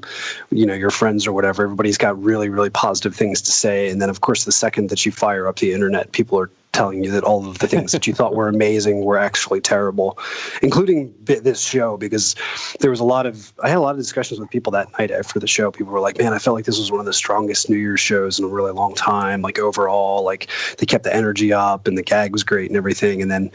you 0.50 0.64
know 0.66 0.74
your 0.74 0.90
friends 0.90 1.26
or 1.26 1.32
whatever 1.32 1.64
everybody's 1.64 1.98
got 1.98 2.22
really 2.22 2.48
really 2.48 2.70
positive 2.70 3.14
things 3.14 3.42
to 3.42 3.50
say. 3.50 3.90
And 3.90 4.00
then 4.00 4.10
of 4.10 4.20
course 4.20 4.44
the 4.44 4.52
second 4.52 4.90
that 4.90 5.04
you 5.04 5.12
fire 5.12 5.48
up 5.48 5.56
the 5.56 5.72
internet 5.72 6.12
people 6.12 6.38
are 6.38 6.50
telling 6.80 7.04
you 7.04 7.10
that 7.10 7.24
all 7.24 7.46
of 7.46 7.58
the 7.58 7.68
things 7.68 7.92
that 7.92 8.06
you 8.06 8.14
thought 8.14 8.34
were 8.34 8.48
amazing 8.48 9.04
were 9.04 9.18
actually 9.18 9.60
terrible, 9.60 10.18
including 10.62 11.14
this 11.24 11.60
show 11.60 11.98
because 11.98 12.36
there 12.80 12.90
was 12.90 13.00
a 13.00 13.04
lot 13.04 13.26
of 13.26 13.52
I 13.62 13.68
had 13.68 13.76
a 13.76 13.82
lot 13.82 13.90
of 13.90 13.98
discussions 13.98 14.40
with 14.40 14.48
people 14.48 14.70
that 14.70 14.88
night 14.98 15.10
after 15.10 15.38
the 15.38 15.46
show. 15.46 15.70
People 15.70 15.92
were 15.92 16.00
like, 16.00 16.16
"Man, 16.16 16.32
I 16.32 16.38
felt 16.38 16.54
like 16.54 16.64
this 16.64 16.78
was 16.78 16.90
one 16.90 17.00
of 17.00 17.04
the 17.04 17.12
strongest 17.12 17.68
New 17.68 17.76
Year's 17.76 18.00
shows 18.00 18.38
in 18.38 18.46
a 18.46 18.48
really 18.48 18.72
long 18.72 18.94
time. 18.94 19.42
Like 19.42 19.58
overall, 19.58 20.24
like 20.24 20.48
they 20.78 20.86
kept 20.86 21.04
the 21.04 21.14
energy 21.14 21.52
up 21.52 21.86
and 21.86 21.98
the 21.98 22.02
gag 22.02 22.32
was 22.32 22.44
great 22.44 22.70
and 22.70 22.78
everything." 22.78 23.20
And 23.20 23.30
then 23.30 23.50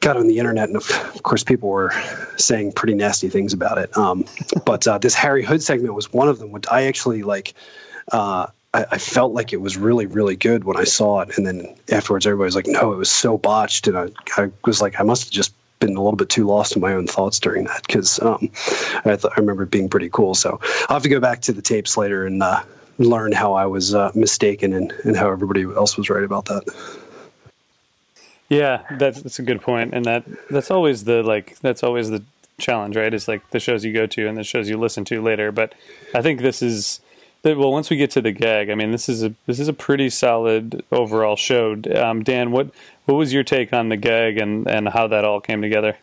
got 0.00 0.16
on 0.16 0.28
the 0.28 0.38
internet, 0.38 0.68
and 0.68 0.76
of 0.76 1.22
course, 1.24 1.42
people 1.42 1.70
were 1.70 1.90
saying 2.36 2.72
pretty 2.72 2.94
nasty 2.94 3.28
things 3.28 3.54
about 3.54 3.78
it. 3.78 3.96
Um, 3.96 4.24
but 4.64 4.86
uh, 4.86 4.98
this 4.98 5.14
Harry 5.14 5.44
Hood 5.44 5.64
segment 5.64 5.94
was 5.94 6.12
one 6.12 6.28
of 6.28 6.38
them. 6.38 6.52
Which 6.52 6.66
I 6.70 6.84
actually 6.84 7.24
like. 7.24 7.54
Uh, 8.12 8.46
I, 8.76 8.86
I, 8.92 8.98
felt 8.98 9.32
like 9.32 9.54
it 9.54 9.60
was 9.60 9.78
really, 9.78 10.04
really 10.04 10.36
good 10.36 10.64
when 10.64 10.76
I 10.76 10.84
saw 10.84 11.20
it. 11.20 11.38
And 11.38 11.46
then 11.46 11.74
afterwards, 11.90 12.26
everybody 12.26 12.46
was 12.46 12.54
like, 12.54 12.66
no, 12.66 12.92
it 12.92 12.96
was 12.96 13.10
so 13.10 13.38
botched. 13.38 13.88
And 13.88 13.96
I, 13.96 14.08
I 14.36 14.50
was 14.66 14.82
like, 14.82 15.00
I 15.00 15.02
must 15.02 15.24
have 15.24 15.32
just 15.32 15.54
been 15.80 15.96
a 15.96 16.02
little 16.02 16.16
bit 16.16 16.28
too 16.28 16.46
lost 16.46 16.76
in 16.76 16.82
my 16.82 16.92
own 16.92 17.06
thoughts 17.06 17.40
during 17.40 17.64
that 17.64 17.86
because 17.86 18.20
um, 18.20 18.50
I, 19.04 19.16
th- 19.16 19.24
I 19.24 19.40
remember 19.40 19.62
it 19.62 19.70
being 19.70 19.88
pretty 19.88 20.10
cool. 20.10 20.34
So 20.34 20.60
I'll 20.88 20.96
have 20.96 21.02
to 21.04 21.08
go 21.08 21.20
back 21.20 21.40
to 21.42 21.54
the 21.54 21.62
tapes 21.62 21.96
later 21.96 22.26
and 22.26 22.42
uh, 22.42 22.62
learn 22.98 23.32
how 23.32 23.54
I 23.54 23.64
was 23.64 23.94
uh, 23.94 24.12
mistaken 24.14 24.74
and, 24.74 24.92
and 25.04 25.16
how 25.16 25.30
everybody 25.30 25.62
else 25.62 25.96
was 25.96 26.10
right 26.10 26.24
about 26.24 26.44
that. 26.46 26.64
Yeah, 28.48 28.82
that's 28.92 29.22
that's 29.22 29.40
a 29.40 29.42
good 29.42 29.60
point, 29.60 29.92
and 29.92 30.04
that 30.04 30.24
that's 30.50 30.70
always 30.70 31.02
the 31.02 31.20
like 31.24 31.58
that's 31.58 31.82
always 31.82 32.10
the 32.10 32.22
challenge, 32.58 32.96
right? 32.96 33.12
It's 33.12 33.26
like 33.26 33.50
the 33.50 33.58
shows 33.58 33.84
you 33.84 33.92
go 33.92 34.06
to 34.06 34.28
and 34.28 34.38
the 34.38 34.44
shows 34.44 34.68
you 34.68 34.76
listen 34.76 35.04
to 35.06 35.20
later. 35.20 35.50
But 35.50 35.74
I 36.14 36.22
think 36.22 36.40
this 36.40 36.62
is 36.62 37.00
well, 37.54 37.72
once 37.72 37.90
we 37.90 37.96
get 37.96 38.10
to 38.12 38.20
the 38.20 38.32
gag, 38.32 38.70
I 38.70 38.74
mean, 38.74 38.90
this 38.90 39.08
is 39.08 39.22
a 39.22 39.34
this 39.46 39.60
is 39.60 39.68
a 39.68 39.72
pretty 39.72 40.10
solid 40.10 40.84
overall 40.90 41.36
show. 41.36 41.76
Um, 41.94 42.22
Dan, 42.22 42.50
what 42.50 42.70
what 43.04 43.14
was 43.14 43.32
your 43.32 43.44
take 43.44 43.72
on 43.72 43.88
the 43.88 43.96
gag 43.96 44.38
and 44.38 44.66
and 44.68 44.88
how 44.88 45.06
that 45.08 45.24
all 45.24 45.40
came 45.40 45.62
together? 45.62 45.96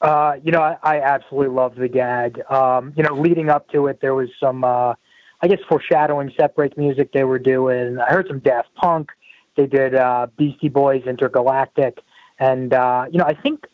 Uh, 0.00 0.36
you 0.44 0.52
know, 0.52 0.60
I, 0.60 0.76
I 0.82 1.00
absolutely 1.00 1.54
loved 1.54 1.76
the 1.76 1.88
gag. 1.88 2.40
Um, 2.50 2.92
you 2.96 3.02
know, 3.02 3.14
leading 3.14 3.50
up 3.50 3.68
to 3.70 3.88
it, 3.88 4.00
there 4.00 4.14
was 4.14 4.28
some, 4.38 4.62
uh, 4.62 4.94
I 5.42 5.48
guess, 5.48 5.58
foreshadowing 5.68 6.32
set 6.36 6.54
break 6.54 6.78
music 6.78 7.12
they 7.12 7.24
were 7.24 7.40
doing. 7.40 7.98
I 7.98 8.12
heard 8.12 8.28
some 8.28 8.38
Daft 8.38 8.72
Punk. 8.74 9.10
They 9.56 9.66
did 9.66 9.96
uh, 9.96 10.28
Beastie 10.36 10.68
Boys 10.68 11.02
Intergalactic, 11.04 11.98
and 12.38 12.72
uh, 12.72 13.06
you 13.10 13.18
know 13.18 13.24
I 13.24 13.34
think 13.34 13.66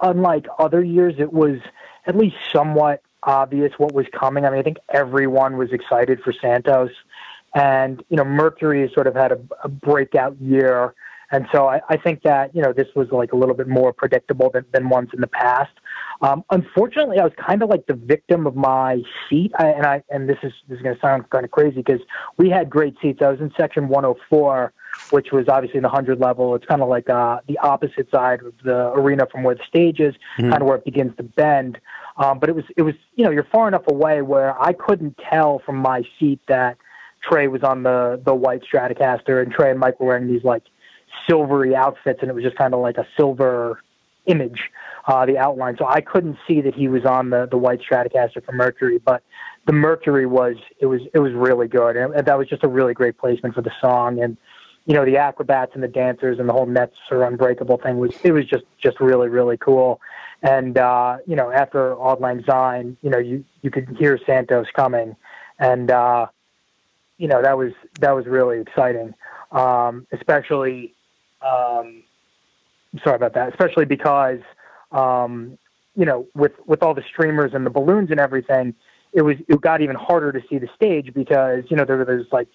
unlike 0.00 0.46
other 0.58 0.82
years, 0.82 1.14
it 1.18 1.32
was 1.32 1.60
at 2.06 2.16
least 2.16 2.36
somewhat 2.52 3.02
obvious 3.22 3.72
what 3.78 3.92
was 3.92 4.06
coming. 4.18 4.44
I 4.44 4.50
mean, 4.50 4.60
I 4.60 4.62
think 4.62 4.78
everyone 4.88 5.56
was 5.56 5.72
excited 5.72 6.20
for 6.22 6.32
Santos, 6.32 6.90
and 7.54 8.02
you 8.08 8.16
know 8.16 8.24
Mercury 8.24 8.82
has 8.82 8.92
sort 8.92 9.06
of 9.06 9.14
had 9.14 9.32
a, 9.32 9.40
a 9.64 9.68
breakout 9.68 10.40
year. 10.40 10.94
And 11.32 11.46
so 11.52 11.68
I, 11.68 11.80
I 11.88 11.96
think 11.96 12.22
that, 12.22 12.52
you 12.56 12.60
know, 12.60 12.72
this 12.72 12.88
was 12.96 13.06
like 13.12 13.32
a 13.32 13.36
little 13.36 13.54
bit 13.54 13.68
more 13.68 13.92
predictable 13.92 14.50
than, 14.52 14.64
than 14.72 14.88
ones 14.88 15.10
in 15.14 15.20
the 15.20 15.28
past. 15.28 15.70
Um, 16.22 16.44
unfortunately, 16.50 17.18
I 17.18 17.24
was 17.24 17.32
kind 17.38 17.62
of 17.62 17.70
like 17.70 17.86
the 17.86 17.94
victim 17.94 18.46
of 18.46 18.54
my 18.54 18.98
seat, 19.28 19.52
I, 19.58 19.68
and 19.68 19.86
I 19.86 20.02
and 20.10 20.28
this 20.28 20.36
is 20.42 20.52
this 20.68 20.76
is 20.76 20.82
going 20.82 20.94
to 20.94 21.00
sound 21.00 21.30
kind 21.30 21.44
of 21.44 21.50
crazy 21.50 21.76
because 21.76 22.00
we 22.36 22.50
had 22.50 22.68
great 22.68 22.94
seats. 23.00 23.20
I 23.22 23.30
was 23.30 23.40
in 23.40 23.50
section 23.56 23.88
104, 23.88 24.72
which 25.10 25.32
was 25.32 25.48
obviously 25.48 25.78
in 25.78 25.82
the 25.82 25.88
100 25.88 26.20
level. 26.20 26.54
It's 26.54 26.66
kind 26.66 26.82
of 26.82 26.88
like 26.88 27.08
uh, 27.08 27.38
the 27.48 27.56
opposite 27.58 28.10
side 28.10 28.42
of 28.42 28.52
the 28.62 28.90
arena 28.92 29.26
from 29.32 29.44
where 29.44 29.54
the 29.54 29.64
stage 29.66 29.98
is, 29.98 30.14
mm-hmm. 30.38 30.50
kind 30.50 30.60
of 30.60 30.68
where 30.68 30.76
it 30.76 30.84
begins 30.84 31.16
to 31.16 31.22
bend. 31.22 31.78
Um, 32.20 32.38
but 32.38 32.50
it 32.50 32.54
was 32.54 32.64
it 32.76 32.82
was 32.82 32.94
you 33.16 33.24
know 33.24 33.30
you're 33.30 33.48
far 33.50 33.66
enough 33.66 33.86
away 33.88 34.20
where 34.20 34.60
I 34.60 34.74
couldn't 34.74 35.18
tell 35.30 35.60
from 35.64 35.76
my 35.76 36.02
seat 36.18 36.38
that 36.48 36.76
Trey 37.22 37.48
was 37.48 37.62
on 37.62 37.82
the 37.82 38.20
the 38.22 38.34
white 38.34 38.60
Stratocaster 38.62 39.42
and 39.42 39.50
Trey 39.50 39.70
and 39.70 39.80
Mike 39.80 39.98
were 39.98 40.06
wearing 40.06 40.28
these 40.28 40.44
like 40.44 40.64
silvery 41.28 41.74
outfits, 41.74 42.18
and 42.20 42.30
it 42.30 42.34
was 42.34 42.44
just 42.44 42.56
kind 42.56 42.74
of 42.74 42.80
like 42.80 42.98
a 42.98 43.06
silver 43.16 43.82
image 44.26 44.70
uh, 45.06 45.24
the 45.24 45.38
outline. 45.38 45.76
So 45.78 45.86
I 45.86 46.02
couldn't 46.02 46.36
see 46.46 46.60
that 46.60 46.74
he 46.74 46.88
was 46.88 47.06
on 47.06 47.30
the 47.30 47.48
the 47.50 47.56
white 47.56 47.80
Stratocaster 47.80 48.44
for 48.44 48.52
Mercury, 48.52 48.98
but 48.98 49.22
the 49.66 49.72
Mercury 49.72 50.26
was 50.26 50.56
it 50.78 50.86
was 50.86 51.00
it 51.14 51.20
was 51.20 51.32
really 51.32 51.68
good, 51.68 51.96
and 51.96 52.26
that 52.26 52.38
was 52.38 52.48
just 52.48 52.64
a 52.64 52.68
really 52.68 52.92
great 52.92 53.16
placement 53.16 53.54
for 53.54 53.62
the 53.62 53.72
song. 53.80 54.20
And 54.20 54.36
you 54.84 54.94
know 54.94 55.06
the 55.06 55.16
acrobats 55.16 55.72
and 55.74 55.82
the 55.82 55.88
dancers 55.88 56.38
and 56.38 56.48
the 56.48 56.52
whole 56.52 56.66
nets 56.66 56.96
are 57.10 57.24
unbreakable 57.24 57.78
thing 57.78 57.98
was 57.98 58.12
it 58.22 58.32
was 58.32 58.44
just 58.44 58.64
just 58.78 59.00
really 59.00 59.28
really 59.28 59.56
cool. 59.56 60.00
And 60.42 60.78
uh, 60.78 61.18
you 61.26 61.36
know 61.36 61.50
after 61.50 61.94
Auld 61.94 62.20
Lang 62.20 62.42
Syne, 62.48 62.96
you 63.02 63.10
know 63.10 63.18
you 63.18 63.44
you 63.62 63.70
could 63.70 63.88
hear 63.98 64.18
Santos 64.26 64.66
coming, 64.74 65.16
and 65.58 65.90
uh, 65.90 66.26
you 67.18 67.28
know 67.28 67.42
that 67.42 67.58
was 67.58 67.72
that 68.00 68.12
was 68.12 68.26
really 68.26 68.60
exciting, 68.60 69.14
um, 69.52 70.06
especially. 70.12 70.94
Um, 71.42 72.02
sorry 73.02 73.16
about 73.16 73.32
that, 73.34 73.48
especially 73.48 73.86
because 73.86 74.40
um, 74.92 75.58
you 75.96 76.04
know, 76.04 76.26
with 76.34 76.52
with 76.66 76.82
all 76.82 76.94
the 76.94 77.02
streamers 77.02 77.52
and 77.54 77.66
the 77.66 77.70
balloons 77.70 78.10
and 78.10 78.20
everything, 78.20 78.74
it 79.12 79.22
was 79.22 79.36
it 79.48 79.60
got 79.60 79.80
even 79.82 79.96
harder 79.96 80.32
to 80.32 80.40
see 80.48 80.58
the 80.58 80.68
stage 80.74 81.12
because 81.14 81.64
you 81.68 81.76
know 81.76 81.84
there 81.84 81.98
was 81.98 82.26
like 82.32 82.48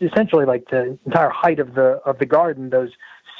essentially 0.00 0.44
like 0.44 0.68
the 0.70 0.98
entire 1.06 1.30
height 1.30 1.60
of 1.60 1.74
the 1.74 2.00
of 2.04 2.18
the 2.18 2.26
garden 2.26 2.70
those 2.70 2.90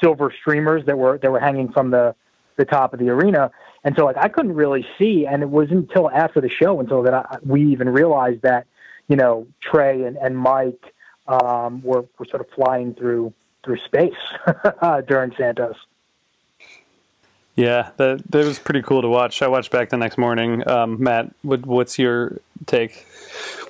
silver 0.01 0.33
streamers 0.41 0.85
that 0.85 0.97
were 0.97 1.17
that 1.17 1.31
were 1.31 1.39
hanging 1.39 1.71
from 1.71 1.91
the 1.91 2.15
the 2.57 2.65
top 2.65 2.93
of 2.93 2.99
the 2.99 3.09
arena 3.09 3.51
and 3.85 3.95
so 3.95 4.03
like 4.03 4.17
I 4.17 4.27
couldn't 4.27 4.55
really 4.55 4.85
see 4.97 5.25
and 5.25 5.41
it 5.41 5.49
wasn't 5.49 5.87
until 5.87 6.09
after 6.09 6.41
the 6.41 6.49
show 6.49 6.79
until 6.81 7.03
that 7.03 7.13
I, 7.13 7.37
we 7.45 7.63
even 7.71 7.87
realized 7.87 8.41
that 8.41 8.67
you 9.07 9.15
know 9.15 9.47
Trey 9.61 10.03
and, 10.03 10.17
and 10.17 10.37
Mike 10.37 10.93
um, 11.27 11.81
were 11.81 12.05
were 12.19 12.25
sort 12.25 12.41
of 12.41 12.49
flying 12.49 12.93
through 12.93 13.33
through 13.63 13.77
space 13.77 14.13
during 15.07 15.33
Santos. 15.35 15.77
Yeah, 17.55 17.91
that 17.97 18.29
that 18.31 18.45
was 18.45 18.59
pretty 18.59 18.81
cool 18.81 19.01
to 19.01 19.07
watch. 19.07 19.41
I 19.41 19.47
watched 19.47 19.71
back 19.71 19.89
the 19.89 19.97
next 19.97 20.17
morning. 20.17 20.67
Um, 20.67 21.01
Matt, 21.01 21.33
what, 21.41 21.65
what's 21.65 21.97
your 21.97 22.39
take? 22.65 23.07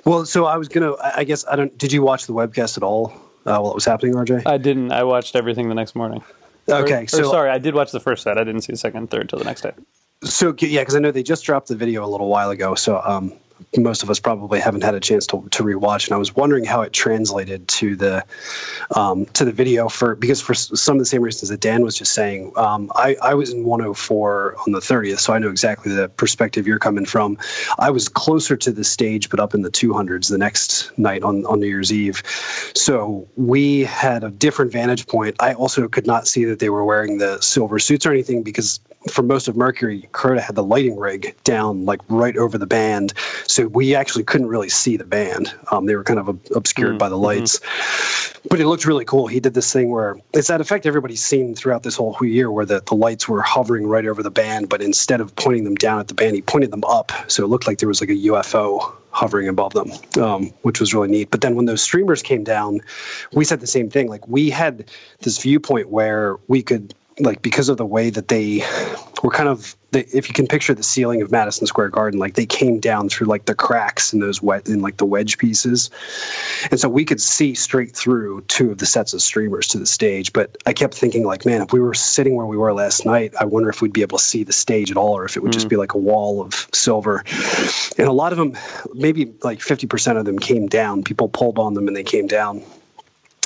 Well, 0.04 0.24
so 0.26 0.44
I 0.44 0.56
was 0.56 0.68
gonna. 0.68 0.94
I 1.00 1.22
guess 1.24 1.46
I 1.46 1.54
don't. 1.54 1.76
Did 1.78 1.92
you 1.92 2.02
watch 2.02 2.26
the 2.26 2.32
webcast 2.32 2.76
at 2.76 2.82
all 2.82 3.12
uh, 3.46 3.58
while 3.58 3.70
it 3.70 3.74
was 3.74 3.84
happening, 3.84 4.14
RJ? 4.14 4.42
I 4.44 4.58
didn't. 4.58 4.90
I 4.90 5.04
watched 5.04 5.36
everything 5.36 5.68
the 5.68 5.74
next 5.76 5.94
morning. 5.94 6.24
Okay, 6.68 7.04
or, 7.04 7.06
so 7.06 7.20
or 7.20 7.24
sorry, 7.24 7.50
I 7.50 7.58
did 7.58 7.74
watch 7.74 7.92
the 7.92 8.00
first 8.00 8.24
set. 8.24 8.38
I 8.38 8.44
didn't 8.44 8.62
see 8.62 8.72
the 8.72 8.78
second 8.78 8.98
and 8.98 9.10
third 9.10 9.28
till 9.28 9.38
the 9.38 9.44
next 9.44 9.60
day. 9.60 9.72
So 10.26 10.54
yeah, 10.58 10.80
because 10.80 10.96
I 10.96 10.98
know 10.98 11.10
they 11.10 11.22
just 11.22 11.44
dropped 11.44 11.68
the 11.68 11.76
video 11.76 12.04
a 12.04 12.08
little 12.08 12.28
while 12.28 12.50
ago. 12.50 12.74
So 12.74 13.00
um, 13.02 13.32
most 13.76 14.02
of 14.02 14.10
us 14.10 14.20
probably 14.20 14.60
haven't 14.60 14.82
had 14.82 14.94
a 14.94 15.00
chance 15.00 15.26
to, 15.26 15.46
to 15.50 15.62
rewatch 15.62 16.06
and 16.06 16.14
i 16.14 16.18
was 16.18 16.34
wondering 16.34 16.64
how 16.64 16.82
it 16.82 16.92
translated 16.92 17.66
to 17.68 17.96
the 17.96 18.24
um, 18.94 19.26
to 19.26 19.44
the 19.44 19.52
video 19.52 19.88
for 19.88 20.14
because 20.14 20.40
for 20.40 20.54
some 20.54 20.96
of 20.96 20.98
the 20.98 21.06
same 21.06 21.22
reasons 21.22 21.48
that 21.48 21.60
dan 21.60 21.82
was 21.82 21.96
just 21.96 22.12
saying 22.12 22.52
um, 22.56 22.90
I, 22.94 23.16
I 23.20 23.34
was 23.34 23.52
in 23.52 23.64
104 23.64 24.56
on 24.66 24.72
the 24.72 24.80
30th 24.80 25.18
so 25.18 25.32
i 25.32 25.38
know 25.38 25.50
exactly 25.50 25.94
the 25.94 26.08
perspective 26.08 26.66
you're 26.66 26.78
coming 26.78 27.06
from 27.06 27.38
i 27.78 27.90
was 27.90 28.08
closer 28.08 28.56
to 28.56 28.72
the 28.72 28.84
stage 28.84 29.30
but 29.30 29.40
up 29.40 29.54
in 29.54 29.62
the 29.62 29.70
200s 29.70 30.28
the 30.28 30.38
next 30.38 30.96
night 30.98 31.22
on, 31.22 31.46
on 31.46 31.60
new 31.60 31.66
year's 31.66 31.92
eve 31.92 32.22
so 32.74 33.28
we 33.36 33.84
had 33.84 34.24
a 34.24 34.30
different 34.30 34.72
vantage 34.72 35.06
point 35.06 35.36
i 35.40 35.54
also 35.54 35.88
could 35.88 36.06
not 36.06 36.26
see 36.26 36.46
that 36.46 36.58
they 36.58 36.70
were 36.70 36.84
wearing 36.84 37.18
the 37.18 37.40
silver 37.40 37.78
suits 37.78 38.06
or 38.06 38.12
anything 38.12 38.42
because 38.42 38.80
for 39.10 39.22
most 39.22 39.48
of 39.48 39.56
mercury 39.56 40.08
Kuroda 40.12 40.40
had 40.40 40.54
the 40.54 40.62
lighting 40.62 40.96
rig 40.96 41.36
down 41.44 41.84
like 41.84 42.00
right 42.08 42.36
over 42.36 42.58
the 42.58 42.66
band 42.66 43.12
so 43.46 43.66
we 43.66 43.94
actually 43.94 44.24
couldn't 44.24 44.48
really 44.48 44.68
see 44.68 44.96
the 44.96 45.04
band. 45.04 45.52
Um, 45.70 45.86
they 45.86 45.96
were 45.96 46.04
kind 46.04 46.18
of 46.18 46.28
obscured 46.54 46.90
mm-hmm. 46.90 46.98
by 46.98 47.08
the 47.08 47.16
lights, 47.16 47.60
but 48.48 48.60
it 48.60 48.66
looked 48.66 48.84
really 48.84 49.04
cool. 49.04 49.26
He 49.26 49.40
did 49.40 49.54
this 49.54 49.72
thing 49.72 49.90
where 49.90 50.16
it's 50.32 50.48
that 50.48 50.60
effect 50.60 50.86
everybody's 50.86 51.22
seen 51.22 51.54
throughout 51.54 51.82
this 51.82 51.96
whole 51.96 52.16
year, 52.22 52.50
where 52.50 52.66
the, 52.66 52.80
the 52.80 52.94
lights 52.94 53.28
were 53.28 53.42
hovering 53.42 53.86
right 53.86 54.04
over 54.06 54.22
the 54.22 54.30
band, 54.30 54.68
but 54.68 54.82
instead 54.82 55.20
of 55.20 55.34
pointing 55.34 55.64
them 55.64 55.74
down 55.74 56.00
at 56.00 56.08
the 56.08 56.14
band, 56.14 56.36
he 56.36 56.42
pointed 56.42 56.70
them 56.70 56.84
up, 56.84 57.12
so 57.28 57.44
it 57.44 57.48
looked 57.48 57.66
like 57.66 57.78
there 57.78 57.88
was 57.88 58.00
like 58.00 58.10
a 58.10 58.14
UFO 58.14 58.92
hovering 59.10 59.48
above 59.48 59.72
them, 59.72 59.90
um, 60.22 60.52
which 60.62 60.80
was 60.80 60.92
really 60.92 61.08
neat. 61.08 61.30
But 61.30 61.40
then 61.40 61.56
when 61.56 61.64
those 61.64 61.82
streamers 61.82 62.22
came 62.22 62.44
down, 62.44 62.80
we 63.32 63.44
said 63.44 63.60
the 63.60 63.66
same 63.66 63.88
thing. 63.88 64.08
Like 64.08 64.28
we 64.28 64.50
had 64.50 64.90
this 65.20 65.40
viewpoint 65.40 65.88
where 65.88 66.36
we 66.46 66.62
could 66.62 66.94
like 67.18 67.40
because 67.40 67.68
of 67.68 67.76
the 67.76 67.86
way 67.86 68.10
that 68.10 68.28
they 68.28 68.62
were 69.22 69.30
kind 69.30 69.48
of 69.48 69.74
if 69.92 70.28
you 70.28 70.34
can 70.34 70.46
picture 70.46 70.74
the 70.74 70.82
ceiling 70.82 71.22
of 71.22 71.30
Madison 71.30 71.66
Square 71.66 71.88
Garden, 71.88 72.20
like 72.20 72.34
they 72.34 72.44
came 72.44 72.80
down 72.80 73.08
through 73.08 73.28
like 73.28 73.46
the 73.46 73.54
cracks 73.54 74.12
in 74.12 74.20
those 74.20 74.42
wet 74.42 74.68
in 74.68 74.80
like 74.80 74.98
the 74.98 75.06
wedge 75.06 75.38
pieces, 75.38 75.90
and 76.70 76.78
so 76.78 76.88
we 76.88 77.06
could 77.06 77.20
see 77.20 77.54
straight 77.54 77.96
through 77.96 78.42
two 78.42 78.70
of 78.70 78.78
the 78.78 78.84
sets 78.84 79.14
of 79.14 79.22
streamers 79.22 79.68
to 79.68 79.78
the 79.78 79.86
stage. 79.86 80.34
But 80.34 80.58
I 80.66 80.74
kept 80.74 80.94
thinking 80.94 81.24
like, 81.24 81.46
man, 81.46 81.62
if 81.62 81.72
we 81.72 81.80
were 81.80 81.94
sitting 81.94 82.34
where 82.34 82.44
we 82.44 82.58
were 82.58 82.74
last 82.74 83.06
night, 83.06 83.34
I 83.40 83.46
wonder 83.46 83.70
if 83.70 83.80
we'd 83.80 83.92
be 83.92 84.02
able 84.02 84.18
to 84.18 84.24
see 84.24 84.44
the 84.44 84.52
stage 84.52 84.90
at 84.90 84.98
all, 84.98 85.16
or 85.16 85.24
if 85.24 85.36
it 85.36 85.42
would 85.42 85.52
mm. 85.52 85.54
just 85.54 85.68
be 85.68 85.76
like 85.76 85.94
a 85.94 85.98
wall 85.98 86.42
of 86.42 86.68
silver. 86.72 87.24
And 87.96 88.06
a 88.06 88.12
lot 88.12 88.32
of 88.32 88.38
them, 88.38 88.56
maybe 88.92 89.32
like 89.42 89.62
fifty 89.62 89.86
percent 89.86 90.18
of 90.18 90.26
them, 90.26 90.38
came 90.38 90.66
down. 90.66 91.04
People 91.04 91.28
pulled 91.28 91.58
on 91.58 91.72
them 91.72 91.88
and 91.88 91.96
they 91.96 92.04
came 92.04 92.26
down 92.26 92.62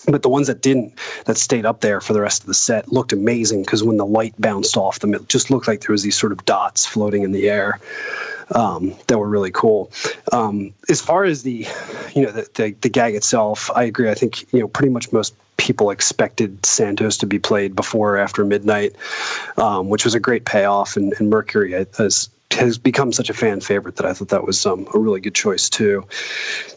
but 0.07 0.23
the 0.23 0.29
ones 0.29 0.47
that 0.47 0.63
didn't 0.63 0.95
that 1.27 1.37
stayed 1.37 1.67
up 1.67 1.81
there 1.81 2.01
for 2.01 2.13
the 2.13 2.21
rest 2.21 2.43
of 2.43 2.47
the 2.47 2.55
set 2.55 2.93
looked 2.93 3.13
amazing 3.13 3.63
because 3.63 3.83
when 3.83 3.97
the 3.97 4.07
light 4.07 4.35
bounced 4.39 4.77
off 4.77 4.99
them 5.01 5.15
it 5.15 5.29
just 5.29 5.51
looked 5.51 5.69
like 5.69 5.81
there 5.81 5.93
was 5.93 6.03
these 6.03 6.17
sort 6.17 6.33
of 6.33 6.45
dots 6.45 6.87
floating 6.87 7.23
in 7.23 7.33
the 7.33 7.49
air 7.49 7.81
um, 8.53 8.95
that 9.07 9.19
were 9.19 9.29
really 9.29 9.53
cool. 9.53 9.93
Um, 10.33 10.75
as 10.89 11.01
far 11.01 11.25
as 11.25 11.43
the 11.43 11.67
you 12.15 12.23
know 12.23 12.33
the, 12.33 12.49
the, 12.55 12.77
the 12.81 12.89
gag 12.89 13.15
itself 13.15 13.71
i 13.75 13.85
agree. 13.85 14.11
I 14.11 14.15
think 14.15 14.53
you 14.53 14.61
know 14.61 14.69
pretty 14.69 14.93
much 14.93 15.13
most 15.13 15.35
people 15.57 15.91
expected 15.91 16.65
santos 16.65 17.19
to 17.19 17.27
be 17.27 17.39
played 17.39 17.77
before 17.77 18.17
or 18.17 18.19
after 18.19 18.45
midnight 18.45 18.97
um, 19.59 19.89
which 19.89 20.05
was 20.05 20.15
a 20.15 20.21
great 20.21 20.45
payoff 20.45 20.97
and, 20.97 21.13
and 21.19 21.29
mercury 21.29 21.73
has 21.97 22.31
has 22.53 22.79
become 22.79 23.13
such 23.13 23.31
a 23.31 23.35
fan 23.35 23.61
favorite 23.61 23.97
that 23.97 24.07
I 24.07 24.13
thought 24.13 24.29
that 24.29 24.45
was 24.45 24.65
um, 24.67 24.87
a 24.93 24.99
really 24.99 25.21
good 25.21 25.35
choice 25.35 25.71
too. 25.71 26.07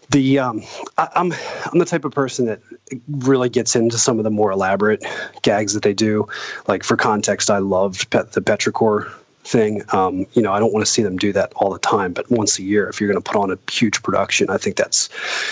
The 0.09 0.39
um, 0.39 0.63
I, 0.97 1.09
am 1.15 1.31
I'm, 1.31 1.39
I'm 1.71 1.79
the 1.79 1.85
type 1.85 2.05
of 2.05 2.11
person 2.11 2.45
that 2.45 2.61
really 3.09 3.49
gets 3.49 3.75
into 3.75 3.97
some 3.97 4.19
of 4.19 4.23
the 4.23 4.29
more 4.29 4.51
elaborate 4.51 5.03
gags 5.41 5.73
that 5.73 5.83
they 5.83 5.93
do. 5.93 6.27
Like 6.67 6.83
for 6.83 6.97
context, 6.97 7.49
I 7.49 7.57
loved 7.59 8.09
Pet, 8.09 8.31
the 8.31 8.41
Petrichor 8.41 9.11
thing. 9.43 9.83
Um, 9.89 10.25
you 10.33 10.41
know, 10.41 10.53
I 10.53 10.59
don't 10.59 10.71
want 10.71 10.85
to 10.85 10.91
see 10.91 11.03
them 11.03 11.17
do 11.17 11.33
that 11.33 11.53
all 11.55 11.73
the 11.73 11.79
time, 11.79 12.13
but 12.13 12.29
once 12.29 12.59
a 12.59 12.63
year, 12.63 12.87
if 12.87 13.01
you're 13.01 13.11
going 13.11 13.21
to 13.21 13.29
put 13.29 13.39
on 13.39 13.51
a 13.51 13.71
huge 13.71 14.03
production, 14.03 14.49
I 14.49 14.57
think 14.57 14.77
that's 14.77 15.09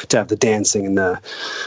to 0.07 0.17
have 0.17 0.27
the 0.27 0.35
dancing 0.35 0.85
and 0.85 0.97
the 0.97 1.19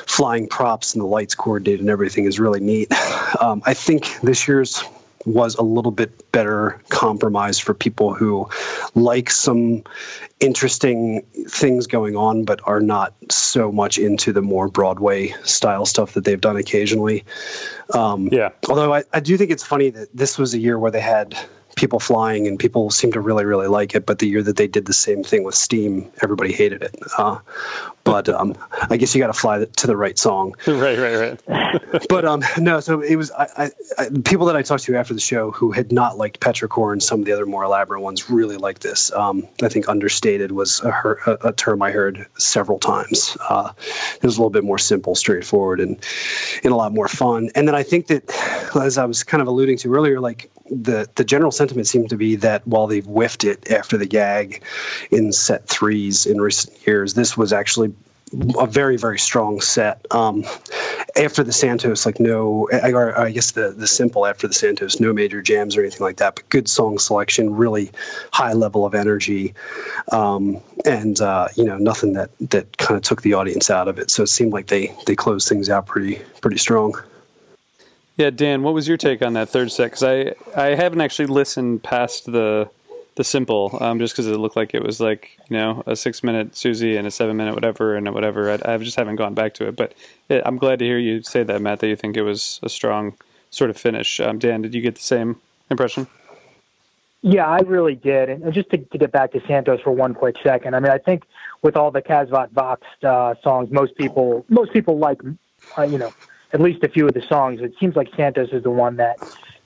flying 0.06 0.48
props 0.48 0.94
and 0.94 1.02
the 1.02 1.06
lights 1.06 1.34
coordinated 1.34 1.80
and 1.80 1.90
everything 1.90 2.24
is 2.24 2.40
really 2.40 2.60
neat. 2.60 2.92
Um, 3.40 3.62
I 3.66 3.74
think 3.74 4.20
this 4.20 4.46
year's 4.46 4.84
was 5.24 5.56
a 5.56 5.62
little 5.62 5.92
bit 5.92 6.30
better 6.32 6.82
compromise 6.88 7.58
for 7.58 7.74
people 7.74 8.14
who 8.14 8.48
like 8.94 9.30
some 9.30 9.84
interesting 10.40 11.22
things 11.48 11.86
going 11.86 12.16
on, 12.16 12.44
but 12.44 12.60
are 12.64 12.80
not 12.80 13.14
so 13.30 13.72
much 13.72 13.98
into 13.98 14.32
the 14.32 14.42
more 14.42 14.68
Broadway 14.68 15.34
style 15.44 15.86
stuff 15.86 16.14
that 16.14 16.24
they've 16.24 16.40
done 16.40 16.56
occasionally. 16.56 17.24
Um, 17.92 18.28
yeah. 18.30 18.50
Although 18.68 18.92
I, 18.92 19.04
I 19.12 19.20
do 19.20 19.36
think 19.36 19.50
it's 19.50 19.64
funny 19.64 19.90
that 19.90 20.08
this 20.14 20.38
was 20.38 20.54
a 20.54 20.58
year 20.58 20.78
where 20.78 20.90
they 20.90 21.00
had 21.00 21.36
people 21.76 21.98
flying 21.98 22.46
and 22.46 22.58
people 22.58 22.90
seem 22.90 23.12
to 23.12 23.20
really 23.20 23.44
really 23.44 23.66
like 23.66 23.96
it 23.96 24.06
but 24.06 24.20
the 24.20 24.28
year 24.28 24.42
that 24.42 24.56
they 24.56 24.68
did 24.68 24.86
the 24.86 24.92
same 24.92 25.24
thing 25.24 25.42
with 25.42 25.56
steam 25.56 26.08
everybody 26.22 26.52
hated 26.52 26.84
it 26.84 26.94
uh, 27.18 27.38
but 28.04 28.28
um, 28.28 28.54
I 28.70 28.98
guess 28.98 29.14
you 29.14 29.20
got 29.20 29.28
to 29.28 29.32
fly 29.32 29.64
to 29.64 29.86
the 29.86 29.96
right 29.96 30.18
song. 30.18 30.54
right, 30.66 30.98
right, 30.98 31.38
right. 31.48 32.06
but 32.08 32.24
um, 32.26 32.44
no, 32.58 32.80
so 32.80 33.00
it 33.00 33.16
was 33.16 33.30
I, 33.30 33.48
I, 33.56 33.70
I, 33.98 34.08
people 34.24 34.46
that 34.46 34.56
I 34.56 34.62
talked 34.62 34.84
to 34.84 34.96
after 34.96 35.14
the 35.14 35.20
show 35.20 35.50
who 35.50 35.72
had 35.72 35.90
not 35.90 36.18
liked 36.18 36.38
Petrichor 36.38 36.92
and 36.92 37.02
some 37.02 37.20
of 37.20 37.26
the 37.26 37.32
other 37.32 37.46
more 37.46 37.64
elaborate 37.64 38.00
ones 38.00 38.28
really 38.28 38.58
liked 38.58 38.82
this. 38.82 39.10
Um, 39.10 39.48
I 39.62 39.68
think 39.68 39.88
understated 39.88 40.52
was 40.52 40.80
a, 40.82 41.16
a, 41.26 41.48
a, 41.48 41.52
term 41.52 41.80
I 41.82 41.92
heard 41.92 42.26
several 42.36 42.78
times. 42.78 43.36
Uh, 43.40 43.72
it 44.16 44.22
was 44.22 44.36
a 44.36 44.40
little 44.40 44.50
bit 44.50 44.64
more 44.64 44.78
simple, 44.78 45.14
straightforward, 45.14 45.80
and 45.80 45.98
and 46.62 46.72
a 46.72 46.76
lot 46.76 46.92
more 46.92 47.08
fun. 47.08 47.50
And 47.54 47.66
then 47.66 47.74
I 47.74 47.84
think 47.84 48.08
that, 48.08 48.30
as 48.76 48.98
I 48.98 49.06
was 49.06 49.24
kind 49.24 49.40
of 49.40 49.48
alluding 49.48 49.78
to 49.78 49.94
earlier, 49.94 50.20
like 50.20 50.50
the 50.70 51.08
the 51.14 51.24
general 51.24 51.50
sentiment 51.50 51.86
seemed 51.86 52.10
to 52.10 52.16
be 52.16 52.36
that 52.36 52.66
while 52.66 52.86
they've 52.86 53.04
whiffed 53.04 53.44
it 53.44 53.70
after 53.70 53.96
the 53.96 54.06
gag 54.06 54.62
in 55.10 55.32
set 55.32 55.66
threes 55.66 56.26
in 56.26 56.40
recent 56.40 56.86
years, 56.86 57.14
this 57.14 57.36
was 57.36 57.52
actually 57.52 57.93
a 58.58 58.66
very 58.66 58.96
very 58.96 59.18
strong 59.18 59.60
set. 59.60 60.04
Um, 60.10 60.44
after 61.16 61.44
the 61.44 61.52
Santos, 61.52 62.06
like 62.06 62.18
no, 62.18 62.68
or 62.72 63.18
I 63.18 63.30
guess 63.30 63.52
the 63.52 63.70
the 63.70 63.86
simple 63.86 64.26
after 64.26 64.48
the 64.48 64.54
Santos, 64.54 65.00
no 65.00 65.12
major 65.12 65.42
jams 65.42 65.76
or 65.76 65.80
anything 65.80 66.02
like 66.02 66.16
that, 66.16 66.34
but 66.36 66.48
good 66.48 66.68
song 66.68 66.98
selection, 66.98 67.54
really 67.54 67.90
high 68.32 68.52
level 68.52 68.84
of 68.84 68.94
energy, 68.94 69.54
um, 70.10 70.60
and 70.84 71.20
uh, 71.20 71.48
you 71.56 71.64
know 71.64 71.78
nothing 71.78 72.14
that 72.14 72.30
that 72.50 72.76
kind 72.76 72.96
of 72.96 73.02
took 73.02 73.22
the 73.22 73.34
audience 73.34 73.70
out 73.70 73.88
of 73.88 73.98
it. 73.98 74.10
So 74.10 74.24
it 74.24 74.28
seemed 74.28 74.52
like 74.52 74.66
they 74.66 74.94
they 75.06 75.14
closed 75.14 75.48
things 75.48 75.70
out 75.70 75.86
pretty 75.86 76.20
pretty 76.40 76.58
strong. 76.58 76.94
Yeah, 78.16 78.30
Dan, 78.30 78.62
what 78.62 78.74
was 78.74 78.86
your 78.86 78.96
take 78.96 79.22
on 79.22 79.32
that 79.32 79.48
third 79.48 79.72
set? 79.72 79.92
Because 79.92 80.02
I 80.02 80.34
I 80.56 80.74
haven't 80.74 81.00
actually 81.00 81.26
listened 81.26 81.82
past 81.82 82.26
the 82.26 82.68
the 83.16 83.24
simple, 83.24 83.78
um, 83.80 83.98
just 83.98 84.14
because 84.14 84.26
it 84.26 84.36
looked 84.36 84.56
like 84.56 84.74
it 84.74 84.82
was 84.82 85.00
like 85.00 85.38
you 85.48 85.56
know 85.56 85.82
a 85.86 85.96
six 85.96 86.22
minute 86.22 86.56
Susie 86.56 86.96
and 86.96 87.06
a 87.06 87.10
seven 87.10 87.36
minute 87.36 87.54
whatever 87.54 87.94
and 87.94 88.12
whatever. 88.12 88.50
I, 88.50 88.74
I 88.74 88.78
just 88.78 88.96
haven't 88.96 89.16
gone 89.16 89.34
back 89.34 89.54
to 89.54 89.68
it, 89.68 89.76
but 89.76 89.94
it, 90.28 90.42
I'm 90.44 90.58
glad 90.58 90.80
to 90.80 90.84
hear 90.84 90.98
you 90.98 91.22
say 91.22 91.42
that, 91.44 91.60
Matt. 91.60 91.80
That 91.80 91.88
you 91.88 91.96
think 91.96 92.16
it 92.16 92.22
was 92.22 92.60
a 92.62 92.68
strong 92.68 93.14
sort 93.50 93.70
of 93.70 93.76
finish. 93.76 94.20
Um, 94.20 94.38
Dan, 94.38 94.62
did 94.62 94.74
you 94.74 94.80
get 94.80 94.96
the 94.96 95.00
same 95.00 95.40
impression? 95.70 96.06
Yeah, 97.22 97.46
I 97.46 97.60
really 97.60 97.94
did. 97.94 98.28
And 98.28 98.52
just 98.52 98.68
to, 98.70 98.76
to, 98.76 98.98
get 98.98 99.10
back 99.10 99.32
to 99.32 99.40
Santos 99.46 99.80
for 99.80 99.92
one 99.92 100.12
quick 100.12 100.36
second, 100.42 100.76
I 100.76 100.80
mean, 100.80 100.92
I 100.92 100.98
think 100.98 101.24
with 101.62 101.74
all 101.74 101.90
the 101.90 102.02
Kasvot 102.02 102.50
Vox 102.50 102.82
uh, 103.02 103.34
songs, 103.42 103.70
most 103.70 103.96
people 103.96 104.44
most 104.50 104.74
people 104.74 104.98
like, 104.98 105.22
uh, 105.78 105.82
you 105.82 105.96
know, 105.96 106.12
at 106.52 106.60
least 106.60 106.84
a 106.84 106.88
few 106.88 107.06
of 107.06 107.14
the 107.14 107.22
songs. 107.22 107.62
It 107.62 107.74
seems 107.80 107.96
like 107.96 108.08
Santos 108.14 108.50
is 108.50 108.62
the 108.62 108.70
one 108.70 108.96
that 108.96 109.16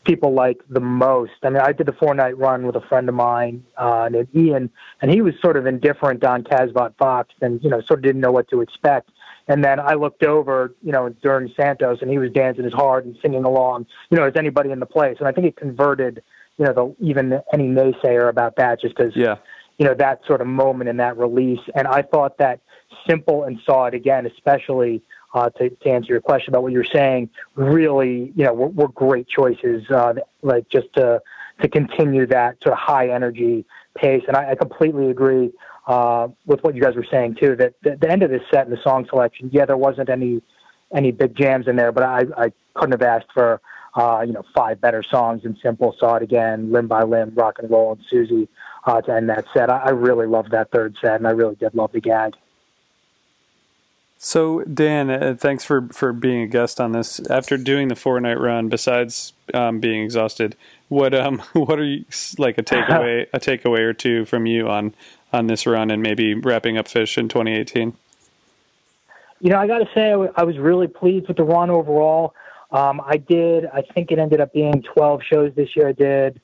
people 0.05 0.33
like 0.33 0.61
the 0.71 0.81
most. 0.81 1.33
I 1.43 1.51
mean, 1.51 1.61
I 1.61 1.73
did 1.73 1.87
the 1.87 1.93
four 1.93 2.15
night 2.15 2.37
run 2.39 2.67
with 2.67 2.77
a 2.77 2.81
friend 2.89 3.09
of 3.09 3.15
mine 3.15 3.65
uh, 3.77 4.09
named 4.11 4.29
Ian, 4.35 4.71
and 5.03 5.11
he 5.11 5.21
was 5.21 5.35
sort 5.43 5.57
of 5.57 5.67
indifferent 5.67 6.25
on 6.25 6.45
Kasvot 6.45 6.97
Vox 6.99 7.35
and, 7.41 7.63
you 7.63 7.69
know, 7.71 7.81
sort 7.83 8.01
of 8.01 8.05
didn't 8.05 8.21
know 8.21 8.33
what 8.33 8.49
to 8.49 8.61
expect. 8.61 9.11
And 9.49 9.65
then 9.65 9.81
I 9.81 9.95
looked 9.95 10.25
over, 10.25 10.75
you 10.83 10.93
know, 10.93 11.09
during 11.23 11.53
Santos, 11.57 11.99
and 12.03 12.11
he 12.11 12.19
was 12.19 12.31
dancing 12.31 12.65
as 12.65 12.73
hard 12.73 13.07
and 13.07 13.17
singing 13.23 13.45
along, 13.45 13.87
you 14.11 14.19
know, 14.19 14.25
as 14.25 14.35
anybody 14.37 14.71
in 14.71 14.81
the 14.81 14.87
place. 14.87 15.17
And 15.19 15.29
I 15.29 15.33
think 15.33 15.47
it 15.47 15.57
converted, 15.57 16.23
you 16.59 16.67
know, 16.67 16.73
the, 16.73 17.05
even 17.05 17.41
any 17.53 17.69
naysayer 17.69 18.29
about 18.29 18.57
that, 18.57 18.81
just 18.81 18.97
because, 18.97 19.17
yeah. 19.17 19.37
you 19.79 19.87
know, 19.87 19.95
that 19.95 20.21
sort 20.27 20.41
of 20.41 20.47
moment 20.47 20.91
in 20.91 20.99
that 20.99 21.17
release. 21.17 21.61
And 21.75 21.87
I 21.89 22.03
thought 22.03 22.39
that 22.39 22.61
Simple 23.09 23.45
and 23.45 23.59
Saw 23.65 23.87
It 23.87 23.95
Again, 23.95 24.27
especially 24.27 25.03
uh, 25.35 25.51
to, 25.51 25.71
to 25.71 25.91
answer 25.91 26.13
your 26.13 26.21
question 26.21 26.53
about 26.53 26.63
what 26.63 26.73
you're 26.73 26.85
saying, 26.85 27.29
really, 27.55 28.33
you 28.35 28.45
know, 28.45 28.53
were, 28.53 28.69
were 28.69 28.89
great 28.89 29.29
choices, 29.29 29.89
uh, 29.91 30.15
like 30.43 30.69
just 30.69 30.93
to 30.95 31.21
to 31.61 31.69
continue 31.69 32.25
that 32.25 32.57
sort 32.63 32.73
of 32.73 32.79
high 32.79 33.09
energy 33.09 33.65
pace. 33.97 34.23
And 34.29 34.37
I, 34.37 34.53
I 34.53 34.55
completely 34.55 35.11
agree 35.11 35.51
uh, 35.89 36.29
with 36.47 36.63
what 36.63 36.77
you 36.77 36.81
guys 36.81 36.95
were 36.95 37.07
saying 37.11 37.37
too. 37.41 37.57
That 37.57 37.75
the, 37.83 37.97
the 37.97 38.11
end 38.11 38.23
of 38.23 38.31
this 38.31 38.43
set 38.51 38.67
and 38.67 38.73
the 38.73 38.81
song 38.83 39.07
selection, 39.09 39.51
yeah, 39.53 39.65
there 39.65 39.77
wasn't 39.77 40.09
any 40.09 40.43
any 40.95 41.13
big 41.13 41.37
jams 41.37 41.69
in 41.69 41.77
there, 41.77 41.93
but 41.93 42.05
I, 42.05 42.23
I 42.37 42.53
couldn't 42.75 42.93
have 42.93 43.03
asked 43.03 43.31
for 43.35 43.61
uh, 43.97 44.23
you 44.27 44.33
know 44.33 44.45
five 44.55 44.81
better 44.81 45.03
songs 45.03 45.43
than 45.43 45.59
Simple, 45.63 45.95
Saw 45.99 46.17
It 46.17 46.23
Again, 46.23 46.73
Limb 46.73 46.89
by 46.89 47.03
Limb, 47.03 47.33
Rock 47.35 47.57
and 47.59 47.71
Roll, 47.71 47.93
and 47.93 48.01
Susie 48.09 48.49
uh, 48.87 49.01
to 49.03 49.13
end 49.13 49.29
that 49.29 49.45
set. 49.53 49.71
I, 49.71 49.79
I 49.79 49.91
really 49.91 50.27
loved 50.27 50.53
that 50.53 50.71
third 50.71 50.97
set, 51.01 51.17
and 51.17 51.27
I 51.27 51.31
really 51.31 51.57
did 51.57 51.75
love 51.75 51.93
the 51.93 52.01
gag. 52.01 52.35
So 54.21 54.63
Dan, 54.63 55.11
uh, 55.11 55.37
thanks 55.39 55.65
for 55.65 55.89
for 55.93 56.13
being 56.13 56.43
a 56.43 56.47
guest 56.49 56.81
on 56.81 56.91
this. 56.91 57.21
After 57.31 57.57
doing 57.57 57.87
the 57.87 57.95
four 57.95 58.21
night 58.21 58.39
run, 58.41 58.69
besides 58.69 59.33
um, 59.55 59.79
being 59.79 60.03
exhausted, 60.03 60.57
what 60.89 61.15
um 61.15 61.39
what 61.53 61.79
are 61.79 61.85
you 61.85 62.05
like 62.37 62.59
a 62.59 62.63
takeaway 62.63 63.27
a 63.33 63.39
takeaway 63.39 63.79
or 63.79 63.93
two 63.93 64.25
from 64.25 64.45
you 64.45 64.69
on 64.69 64.93
on 65.33 65.47
this 65.47 65.67
run 65.67 65.91
and 65.93 66.03
maybe 66.03 66.35
wrapping 66.35 66.77
up 66.77 66.87
Phish 66.87 67.17
in 67.17 67.29
2018? 67.29 67.95
You 69.41 69.51
know, 69.51 69.59
I 69.59 69.69
got 69.69 69.79
to 69.79 69.89
say, 69.95 70.09
I, 70.09 70.11
w- 70.11 70.33
I 70.35 70.43
was 70.43 70.59
really 70.59 70.89
pleased 70.89 71.29
with 71.29 71.37
the 71.37 71.45
run 71.45 71.71
overall. 71.71 72.35
Um, 72.73 73.01
I 73.07 73.19
did. 73.19 73.67
I 73.67 73.83
think 73.83 74.11
it 74.11 74.19
ended 74.19 74.41
up 74.41 74.53
being 74.53 74.83
12 74.83 75.21
shows 75.23 75.53
this 75.55 75.77
year. 75.77 75.89
I 75.89 75.93
did 75.93 76.41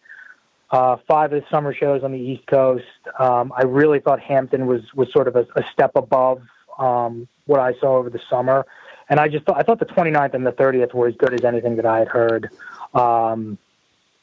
uh, 0.70 0.98
five 1.08 1.32
of 1.32 1.42
the 1.42 1.48
summer 1.50 1.74
shows 1.74 2.04
on 2.04 2.12
the 2.12 2.18
East 2.18 2.46
Coast. 2.46 2.84
Um, 3.18 3.52
I 3.56 3.62
really 3.62 3.98
thought 3.98 4.20
Hampton 4.20 4.66
was 4.66 4.82
was 4.94 5.10
sort 5.12 5.26
of 5.26 5.34
a, 5.34 5.44
a 5.56 5.64
step 5.72 5.90
above 5.96 6.42
um, 6.78 7.26
what 7.46 7.61
I 7.61 7.74
saw 7.80 7.96
over 7.96 8.11
the 8.11 8.20
summer. 8.30 8.66
And 9.09 9.20
I 9.20 9.28
just 9.28 9.44
thought, 9.44 9.59
I 9.59 9.62
thought 9.62 9.78
the 9.78 9.87
29th 9.87 10.35
and 10.35 10.46
the 10.46 10.52
30th 10.52 10.94
were 10.94 11.09
as 11.09 11.14
good 11.16 11.35
as 11.35 11.44
anything 11.44 11.76
that 11.76 11.87
I 11.87 11.98
had 11.98 12.09
heard 12.09 12.50
um, 12.94 13.59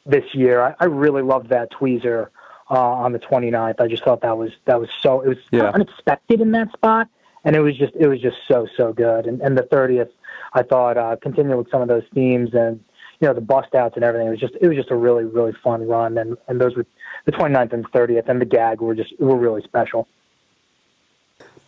this 0.06 0.26
year. 0.34 0.62
I, 0.62 0.76
I 0.80 0.86
really 0.86 1.22
loved 1.22 1.50
that 1.50 1.72
tweezer 1.72 2.30
uh, 2.70 2.80
on 2.80 3.12
the 3.12 3.20
29th. 3.20 3.80
I 3.80 3.88
just 3.88 4.04
thought 4.04 4.22
that 4.22 4.38
was 4.38 4.52
that 4.66 4.80
was 4.80 4.90
so 5.02 5.22
it 5.22 5.28
was 5.28 5.38
yeah. 5.52 5.70
unexpected 5.70 6.42
in 6.42 6.52
that 6.52 6.72
spot, 6.72 7.10
and 7.44 7.56
it 7.56 7.60
was 7.60 7.78
just 7.78 7.94
it 7.96 8.08
was 8.08 8.22
just 8.22 8.38
so 8.48 8.68
so 8.78 8.94
good. 8.94 9.28
And, 9.28 9.42
and 9.42 9.58
the 9.58 9.64
30th, 9.64 10.10
I 10.54 10.64
thought 10.64 10.98
uh, 10.98 11.18
continuing 11.22 11.58
with 11.58 11.70
some 11.70 11.82
of 11.82 11.88
those 11.88 12.04
themes 12.14 12.54
and 12.54 12.84
you 13.20 13.28
know 13.28 13.34
the 13.34 13.42
bust 13.42 13.76
outs 13.76 13.96
and 13.96 14.04
everything. 14.04 14.28
It 14.28 14.32
was 14.32 14.40
just 14.40 14.54
it 14.60 14.68
was 14.68 14.78
just 14.78 14.90
a 14.90 14.96
really 14.96 15.26
really 15.26 15.54
fun 15.64 15.88
run, 15.88 16.18
and 16.18 16.38
and 16.48 16.60
those 16.60 16.76
were 16.76 16.86
the 17.26 17.32
29th 17.32 17.74
and 17.74 17.92
30th, 17.92 18.30
and 18.30 18.42
the 18.42 18.46
gag 18.46 18.82
were 18.82 18.96
just 18.96 19.14
were 19.20 19.38
really 19.38 19.62
special. 19.62 20.08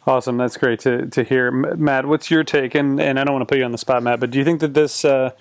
Awesome, 0.06 0.38
that's 0.38 0.58
great 0.58 0.80
to 0.82 1.06
to 1.08 1.24
hear, 1.24 1.50
Matt. 1.50 2.06
What's 2.06 2.30
your 2.30 2.44
take? 2.44 2.76
And 2.76 3.00
and 3.00 3.20
I 3.20 3.24
don't 3.24 3.34
want 3.34 3.48
to 3.48 3.52
put 3.52 3.58
you 3.58 3.64
on 3.64 3.72
the 3.72 3.78
spot, 3.78 4.04
Matt, 4.04 4.20
but 4.20 4.32
do 4.32 4.38
you 4.38 4.44
think 4.44 4.60
that 4.60 4.74
this, 4.74 5.06
uh, 5.06 5.32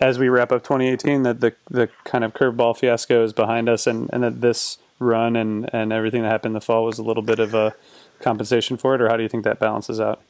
as 0.00 0.18
we 0.18 0.28
wrap 0.28 0.52
up 0.52 0.62
2018, 0.62 1.22
that 1.24 1.40
the 1.40 1.54
the 1.68 1.90
kind 2.04 2.24
of 2.24 2.32
curveball 2.32 2.78
fiasco 2.78 3.24
is 3.24 3.34
behind 3.34 3.68
us, 3.68 3.86
and, 3.86 4.08
and 4.12 4.22
that 4.22 4.40
this 4.40 4.78
run 4.98 5.36
and 5.36 5.68
and 5.74 5.92
everything 5.92 6.22
that 6.22 6.30
happened 6.30 6.50
in 6.50 6.54
the 6.54 6.60
fall 6.62 6.84
was 6.84 6.98
a 6.98 7.02
little 7.02 7.22
bit 7.22 7.38
of 7.38 7.52
a 7.52 7.74
compensation 8.20 8.78
for 8.78 8.94
it, 8.94 9.02
or 9.02 9.08
how 9.08 9.18
do 9.18 9.22
you 9.22 9.28
think 9.28 9.44
that 9.44 9.58
balances 9.58 10.00
out? 10.00 10.22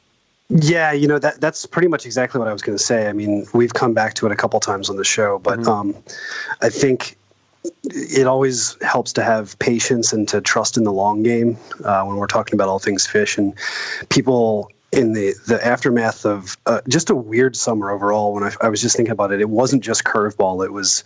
Yeah, 0.49 0.91
you 0.91 1.07
know 1.07 1.21
that 1.21 1.41
that's 1.41 1.67
pretty 1.67 1.89
much 1.89 2.07
exactly 2.07 2.41
what 2.41 2.49
I 2.49 2.53
was 2.53 2.63
going 2.63 2.77
to 2.77 2.83
say. 2.83 3.09
I 3.09 3.13
mean, 3.13 3.47
we've 3.53 3.73
come 3.73 3.95
back 3.95 4.15
to 4.15 4.27
it 4.27 4.33
a 4.33 4.37
couple 4.37 4.59
times 4.59 4.91
on 4.91 4.97
the 4.97 5.05
show, 5.05 5.39
but 5.39 5.61
mm-hmm. 5.61 5.69
um, 5.69 5.97
I 6.61 6.71
think 6.71 7.17
it 7.85 8.27
always 8.27 8.77
helps 8.83 9.15
to 9.15 9.23
have 9.23 9.59
patience 9.59 10.13
and 10.13 10.29
to 10.29 10.41
trust 10.41 10.77
in 10.77 10.85
the 10.85 10.93
long 10.93 11.23
game 11.23 11.59
uh, 11.85 12.05
when 12.05 12.17
we're 12.17 12.27
talking 12.27 12.55
about 12.55 12.69
all 12.69 12.79
things 12.79 13.07
Phish. 13.07 13.39
And 13.39 13.55
people 14.09 14.71
in 14.93 15.13
the 15.13 15.35
the 15.47 15.65
aftermath 15.65 16.25
of 16.25 16.57
uh, 16.65 16.81
just 16.89 17.11
a 17.11 17.15
weird 17.15 17.57
summer 17.57 17.91
overall 17.91 18.33
when 18.33 18.45
I, 18.45 18.53
I, 18.61 18.69
was 18.69 18.81
just 18.81 18.97
thinking 18.97 19.13
about 19.13 19.33
it 19.33 19.41
it 19.41 19.49
wasn't 19.49 19.83
just 19.83 20.05
curveball. 20.05 20.65
It 20.65 20.73
was 20.73 21.05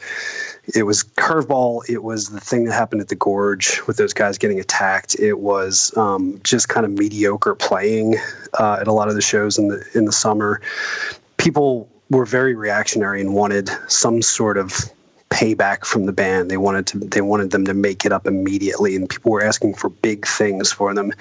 it 0.75 0.85
was 0.85 1.03
curveball. 1.03 1.89
It 1.89 2.03
was 2.03 2.29
the 2.29 2.41
thing 2.41 2.65
that 2.65 2.73
happened 2.73 3.01
at 3.01 3.09
the 3.09 3.17
gorge 3.17 3.81
with 3.87 3.97
those 3.97 4.13
guys 4.13 4.39
getting 4.39 4.61
attacked. 4.61 5.19
It 5.19 5.39
was 5.39 5.97
um, 5.97 6.41
just 6.45 6.69
kind 6.69 6.85
of 6.85 6.93
mediocre 6.93 7.55
playing 7.55 8.17
uh, 8.53 8.79
at 8.81 8.87
a 8.87 8.93
lot 8.93 9.09
of 9.09 9.15
the 9.15 9.23
shows 9.23 9.59
in 9.59 9.69
the 9.69 9.85
in 9.95 10.05
the 10.05 10.13
summer. 10.13 10.61
People 11.37 11.89
were 12.11 12.27
very 12.27 12.55
reactionary 12.55 13.21
and 13.21 13.35
wanted 13.35 13.71
some 13.89 14.21
sort 14.21 14.59
of 14.59 14.75
payback 15.31 15.85
from 15.85 16.07
the 16.07 16.13
band. 16.13 16.51
They 16.51 16.57
wanted 16.57 16.89
to 16.89 16.99
they 16.99 17.21
wanted 17.21 17.51
them 17.51 17.65
to 17.67 17.75
make 17.75 18.05
it 18.05 18.13
up 18.13 18.27
immediately, 18.27 18.97
and 18.97 19.09
people 19.09 19.31
were 19.33 19.43
asking 19.43 19.75
for 19.75 19.89
big 19.89 20.27
things 20.27 20.73
for 20.73 20.93
them. 20.93 21.13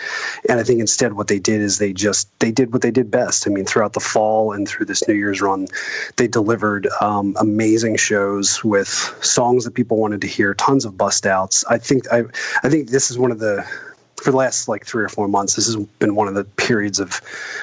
And 0.50 0.60
I 0.60 0.64
think 0.64 0.82
instead, 0.82 1.14
what 1.14 1.28
they 1.28 1.40
did 1.40 1.62
is 1.62 1.78
they 1.78 1.94
just 1.94 2.28
they 2.40 2.52
did 2.52 2.74
what 2.74 2.82
they 2.82 2.92
did 2.92 3.12
best. 3.12 3.48
I 3.48 3.52
mean, 3.52 3.66
throughout 3.66 3.94
the 3.94 4.00
fall 4.00 4.52
and 4.52 4.68
through 4.68 4.88
this 4.88 5.08
New 5.08 5.14
Year's 5.14 5.42
run, 5.42 5.68
they 6.18 6.28
delivered 6.28 6.88
um, 7.00 7.36
amazing 7.40 7.98
shows 7.98 8.64
with 8.64 8.90
songs 9.22 9.66
that 9.66 9.76
people 9.76 9.98
wanted 9.98 10.22
to 10.22 10.28
hear, 10.28 10.54
tons 10.54 10.86
of 10.86 10.98
bust 10.98 11.26
outs. 11.26 11.64
I 11.70 11.78
think 11.78 12.12
I 12.12 12.24
I 12.64 12.70
think 12.70 12.90
this 12.90 13.12
is 13.12 13.18
one 13.18 13.32
of 13.32 13.40
the 13.40 13.66
for 14.20 14.32
the 14.32 14.38
last 14.38 14.68
like 14.68 14.86
three 14.86 15.04
or 15.04 15.10
four 15.10 15.28
months, 15.28 15.56
this 15.56 15.66
has 15.66 15.76
been 15.76 16.16
one 16.16 16.28
of 16.28 16.34
the 16.34 16.44
periods 16.44 17.00
of 17.00 17.14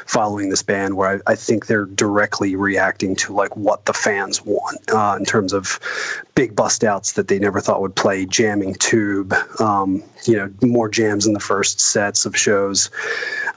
following 0.06 0.48
this 0.48 0.62
band 0.62 0.96
where 0.96 1.22
I, 1.26 1.32
I 1.32 1.34
think 1.34 1.66
they're 1.66 1.84
directly 1.84 2.56
reacting 2.56 3.16
to 3.16 3.34
like 3.34 3.56
what 3.56 3.84
the 3.84 3.92
fans 3.92 4.44
want 4.44 4.90
uh, 4.90 5.16
in 5.18 5.24
terms 5.24 5.52
of 5.52 5.78
big 6.34 6.54
bust 6.54 6.84
outs 6.84 7.14
that 7.14 7.28
they 7.28 7.38
never 7.38 7.60
thought 7.60 7.80
would 7.80 7.94
play, 7.94 8.26
jamming 8.26 8.74
tube, 8.74 9.34
um, 9.60 10.02
you 10.24 10.36
know, 10.36 10.52
more 10.62 10.88
jams 10.88 11.26
in 11.26 11.32
the 11.32 11.40
first 11.40 11.80
sets 11.80 12.26
of 12.26 12.36
shows, 12.36 12.90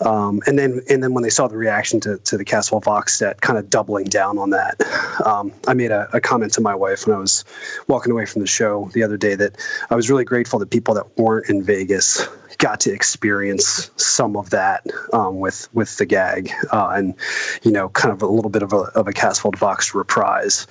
um, 0.02 0.42
and 0.46 0.58
then 0.58 0.82
and 0.90 1.04
then 1.04 1.14
when 1.14 1.24
they 1.24 1.30
saw 1.30 1.48
the 1.48 1.58
reaction 1.58 2.00
to, 2.00 2.18
to 2.20 2.38
the 2.38 2.46
Kasvot 2.46 2.84
Vox 2.84 3.18
set, 3.18 3.42
kind 3.42 3.58
of 3.58 3.70
doubling 3.70 4.06
down 4.06 4.38
on 4.38 4.52
that. 4.52 4.82
Um, 5.26 5.52
I 5.68 5.74
made 5.74 5.92
a, 5.92 6.10
a 6.14 6.22
comment 6.22 6.54
to 6.54 6.62
my 6.62 6.76
wife 6.76 7.06
when 7.06 7.16
I 7.16 7.20
was 7.20 7.44
walking 7.88 8.12
away 8.12 8.26
from 8.26 8.42
the 8.42 8.48
show 8.48 8.90
the 8.94 9.04
other 9.04 9.18
day 9.18 9.36
that 9.36 9.58
I 9.90 9.96
was 9.96 10.10
really 10.10 10.26
grateful 10.26 10.60
that 10.60 10.70
people 10.70 10.96
that 10.96 11.18
weren't 11.18 11.50
in 11.50 11.64
Vegas 11.64 12.28
got 12.60 12.82
to 12.82 12.92
experience 12.94 13.90
some 13.96 14.36
of 14.36 14.52
that 14.52 14.86
um, 15.12 15.40
with 15.40 15.68
with 15.74 15.98
the 15.98 16.06
gag 16.06 16.52
uh, 16.72 16.90
and 16.94 17.16
you 17.64 17.72
know 17.72 17.90
kind 17.90 18.14
of 18.14 18.22
a 18.22 18.28
little 18.28 18.52
bit 18.52 18.62
of 18.62 18.74
a, 18.74 18.78
of 18.96 19.08
a 19.08 19.12
Kasvot 19.12 19.58
Vox 19.58 19.96
reprise 19.96 20.68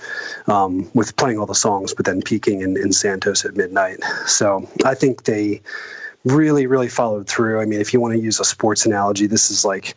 um, 0.47 0.89
with 0.95 1.17
playing 1.17 1.39
all 1.39 1.47
the 1.47 1.55
songs, 1.55 1.95
but 1.95 2.07
then 2.07 2.23
peaking 2.23 2.61
in, 2.61 2.77
in 2.77 2.93
Santos 2.93 3.45
at 3.45 3.57
midnight. 3.57 3.99
So 4.27 4.69
I 4.85 4.95
think 4.95 5.25
they 5.25 5.63
really, 6.25 6.67
really 6.67 6.89
followed 6.89 7.29
through. 7.29 7.61
I 7.61 7.65
mean, 7.65 7.81
if 7.81 7.93
you 7.93 8.01
want 8.01 8.15
to 8.15 8.21
use 8.21 8.41
a 8.41 8.45
sports 8.45 8.87
analogy, 8.87 9.27
this 9.27 9.51
is 9.51 9.65
like 9.65 9.97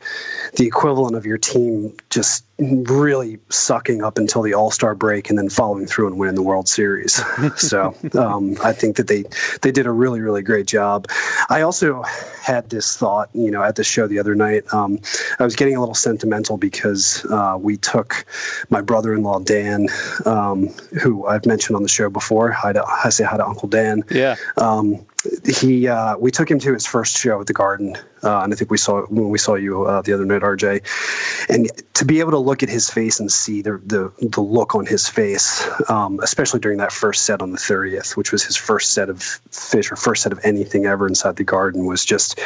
the 0.55 0.65
equivalent 0.65 1.15
of 1.15 1.25
your 1.25 1.37
team 1.37 1.97
just 2.09 2.45
really 2.61 3.39
sucking 3.49 4.03
up 4.03 4.17
until 4.17 4.43
the 4.43 4.53
All 4.53 4.69
Star 4.69 4.93
break 4.93 5.29
and 5.29 5.37
then 5.37 5.49
following 5.49 5.87
through 5.87 6.07
and 6.07 6.17
winning 6.17 6.35
the 6.35 6.43
World 6.43 6.69
Series. 6.69 7.21
so 7.55 7.95
um, 8.13 8.55
I 8.63 8.71
think 8.73 8.97
that 8.97 9.07
they 9.07 9.23
they 9.61 9.71
did 9.71 9.87
a 9.87 9.91
really, 9.91 10.21
really 10.21 10.43
great 10.43 10.67
job. 10.67 11.07
I 11.49 11.61
also 11.61 12.03
had 12.41 12.69
this 12.69 12.95
thought, 12.95 13.29
you 13.33 13.51
know, 13.51 13.63
at 13.63 13.75
the 13.75 13.83
show 13.83 14.07
the 14.07 14.19
other 14.19 14.35
night. 14.35 14.71
Um, 14.73 14.99
I 15.39 15.43
was 15.43 15.55
getting 15.55 15.75
a 15.75 15.79
little 15.79 15.95
sentimental 15.95 16.57
because 16.57 17.25
uh, 17.25 17.57
we 17.59 17.77
took 17.77 18.25
my 18.69 18.81
brother-in-law 18.81 19.39
Dan, 19.39 19.87
um, 20.25 20.67
who 21.01 21.25
I've 21.25 21.45
mentioned 21.45 21.75
on 21.75 21.83
the 21.83 21.89
show 21.89 22.09
before. 22.09 22.51
Hi 22.51 22.73
to, 22.73 22.85
I 22.85 23.09
say 23.09 23.23
hi 23.23 23.37
to 23.37 23.45
Uncle 23.45 23.69
Dan. 23.69 24.03
Yeah. 24.11 24.35
Um, 24.57 25.05
he 25.45 25.87
uh, 25.87 26.17
we 26.17 26.31
took 26.31 26.49
him 26.49 26.59
to 26.59 26.73
his 26.73 26.85
first 26.85 27.17
show 27.17 27.41
at 27.41 27.47
the 27.47 27.53
Garden, 27.53 27.95
uh, 28.23 28.41
and 28.41 28.53
I 28.53 28.55
think 28.55 28.71
we 28.71 28.77
saw 28.77 29.03
when 29.03 29.29
we 29.29 29.37
saw 29.37 29.55
you 29.55 29.83
uh, 29.83 30.01
the 30.01 30.13
other 30.13 30.25
night, 30.25 30.41
RJ, 30.41 31.47
and 31.49 31.69
to 31.95 32.05
be 32.05 32.19
able 32.19 32.31
to 32.31 32.39
look 32.39 32.63
at 32.63 32.69
his 32.69 32.89
face 32.89 33.19
and 33.19 33.31
see 33.31 33.61
the 33.61 33.77
the, 33.77 34.11
the 34.19 34.41
look 34.41 34.75
on 34.75 34.85
his 34.85 35.07
face, 35.07 35.67
um, 35.89 36.19
especially 36.21 36.59
during 36.59 36.79
that 36.79 36.91
first 36.91 37.25
set 37.25 37.41
on 37.41 37.51
the 37.51 37.57
thirtieth, 37.57 38.17
which 38.17 38.31
was 38.31 38.43
his 38.43 38.55
first 38.55 38.93
set 38.93 39.09
of 39.09 39.19
Phish 39.19 39.91
or 39.91 39.95
first 39.95 40.23
set 40.23 40.31
of 40.31 40.39
anything 40.43 40.85
ever 40.85 41.07
inside 41.07 41.35
the 41.35 41.43
Garden, 41.43 41.85
was 41.85 42.03
just 42.03 42.39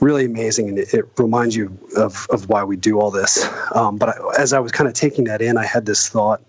really 0.00 0.24
amazing, 0.24 0.68
and 0.70 0.78
it, 0.78 0.94
it 0.94 1.04
reminds 1.18 1.54
you 1.54 1.78
of 1.96 2.26
of 2.30 2.48
why 2.48 2.64
we 2.64 2.76
do 2.76 3.00
all 3.00 3.10
this. 3.10 3.48
Um, 3.72 3.96
but 3.96 4.08
I, 4.08 4.14
as 4.38 4.52
I 4.52 4.60
was 4.60 4.72
kind 4.72 4.88
of 4.88 4.94
taking 4.94 5.24
that 5.24 5.40
in, 5.40 5.56
I 5.56 5.64
had 5.64 5.86
this 5.86 6.08
thought 6.08 6.40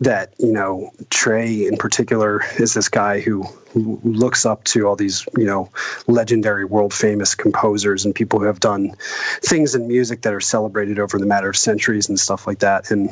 that 0.00 0.34
you 0.38 0.52
know 0.52 0.90
Trey 1.10 1.66
in 1.66 1.76
particular 1.76 2.42
is 2.58 2.74
this 2.74 2.88
guy 2.88 3.20
who, 3.20 3.44
looks 3.74 4.46
up 4.46 4.64
to 4.64 4.88
all 4.88 4.96
these 4.96 5.26
you 5.36 5.44
know 5.44 5.70
legendary 6.08 6.64
world 6.64 6.92
famous 6.92 7.34
composers 7.34 8.06
and 8.06 8.14
people 8.14 8.40
who 8.40 8.46
have 8.46 8.58
done 8.58 8.94
things 9.40 9.74
in 9.74 9.86
music 9.86 10.22
that 10.22 10.32
are 10.32 10.40
celebrated 10.40 10.98
over 10.98 11.18
the 11.18 11.26
matter 11.26 11.50
of 11.50 11.56
centuries 11.56 12.08
and 12.08 12.18
stuff 12.18 12.46
like 12.46 12.60
that. 12.60 12.90
And 12.90 13.10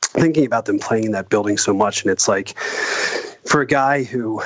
thinking 0.00 0.46
about 0.46 0.64
them 0.64 0.78
playing 0.78 1.04
in 1.04 1.12
that 1.12 1.28
building 1.28 1.58
so 1.58 1.74
much 1.74 2.02
and 2.02 2.10
it's 2.10 2.28
like 2.28 2.58
for 2.58 3.60
a 3.60 3.66
guy 3.66 4.04
who 4.04 4.40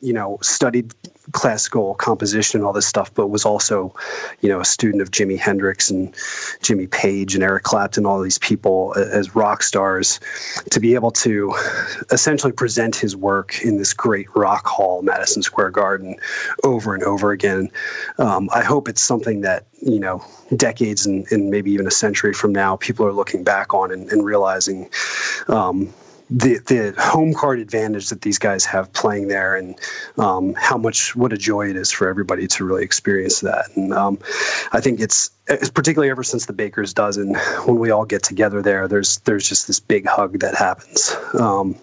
you 0.00 0.12
know 0.12 0.38
studied 0.42 0.92
classical 1.32 1.94
composition 1.94 2.60
and 2.60 2.66
all 2.66 2.72
this 2.72 2.86
stuff, 2.86 3.12
but 3.14 3.28
was 3.28 3.44
also, 3.44 3.94
you 4.40 4.48
know, 4.48 4.60
a 4.60 4.64
student 4.64 5.02
of 5.02 5.10
Jimi 5.10 5.38
Hendrix 5.38 5.90
and 5.90 6.14
Jimmy 6.62 6.86
Page 6.86 7.34
and 7.34 7.42
Eric 7.42 7.62
Clapton, 7.62 8.06
all 8.06 8.20
these 8.20 8.38
people 8.38 8.94
as 8.96 9.34
rock 9.34 9.62
stars, 9.62 10.20
to 10.70 10.80
be 10.80 10.94
able 10.94 11.10
to 11.10 11.54
essentially 12.10 12.52
present 12.52 12.96
his 12.96 13.16
work 13.16 13.62
in 13.62 13.78
this 13.78 13.94
great 13.94 14.28
rock 14.34 14.66
hall, 14.66 15.02
Madison 15.02 15.42
Square 15.42 15.70
Garden, 15.70 16.16
over 16.62 16.94
and 16.94 17.02
over 17.02 17.32
again. 17.32 17.70
Um, 18.18 18.50
I 18.54 18.62
hope 18.62 18.88
it's 18.88 19.02
something 19.02 19.42
that 19.42 19.66
you 19.80 19.98
know 19.98 20.24
decades 20.54 21.06
and, 21.06 21.26
and, 21.30 21.50
maybe 21.50 21.72
even 21.72 21.86
a 21.86 21.90
century 21.90 22.32
from 22.32 22.52
now, 22.52 22.76
people 22.76 23.06
are 23.06 23.12
looking 23.12 23.42
back 23.44 23.74
on 23.74 23.90
and, 23.90 24.10
and 24.12 24.24
realizing. 24.24 24.88
Um, 25.48 25.92
the 26.30 26.58
the 26.58 26.94
home 26.98 27.34
card 27.34 27.58
advantage 27.58 28.08
that 28.08 28.22
these 28.22 28.38
guys 28.38 28.64
have 28.64 28.92
playing 28.92 29.28
there, 29.28 29.56
and 29.56 29.78
um, 30.18 30.54
how 30.54 30.78
much 30.78 31.14
what 31.14 31.32
a 31.32 31.36
joy 31.36 31.70
it 31.70 31.76
is 31.76 31.90
for 31.90 32.08
everybody 32.08 32.46
to 32.46 32.64
really 32.64 32.84
experience 32.84 33.40
that. 33.40 33.66
And 33.76 33.92
um, 33.92 34.18
I 34.72 34.80
think 34.80 35.00
it's, 35.00 35.30
it's 35.46 35.70
particularly 35.70 36.10
ever 36.10 36.22
since 36.22 36.46
the 36.46 36.52
Baker's 36.52 36.94
dozen, 36.94 37.34
when 37.64 37.78
we 37.78 37.90
all 37.90 38.04
get 38.04 38.22
together 38.22 38.62
there, 38.62 38.88
there's 38.88 39.18
there's 39.18 39.48
just 39.48 39.66
this 39.66 39.80
big 39.80 40.06
hug 40.06 40.40
that 40.40 40.54
happens. 40.54 41.14
Um, 41.38 41.76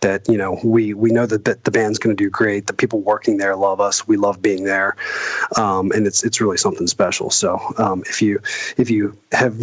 that 0.00 0.28
you 0.28 0.38
know 0.38 0.58
we 0.62 0.94
we 0.94 1.10
know 1.10 1.26
that, 1.26 1.44
that 1.46 1.64
the 1.64 1.70
band's 1.70 1.98
going 1.98 2.16
to 2.16 2.22
do 2.22 2.30
great. 2.30 2.66
The 2.66 2.74
people 2.74 3.00
working 3.00 3.38
there 3.38 3.56
love 3.56 3.80
us. 3.80 4.06
We 4.06 4.16
love 4.16 4.42
being 4.42 4.64
there, 4.64 4.96
um, 5.56 5.92
and 5.92 6.06
it's 6.06 6.24
it's 6.24 6.40
really 6.40 6.58
something 6.58 6.86
special. 6.86 7.30
So 7.30 7.60
um, 7.78 8.02
if 8.06 8.20
you 8.22 8.40
if 8.76 8.90
you 8.90 9.16
have 9.32 9.56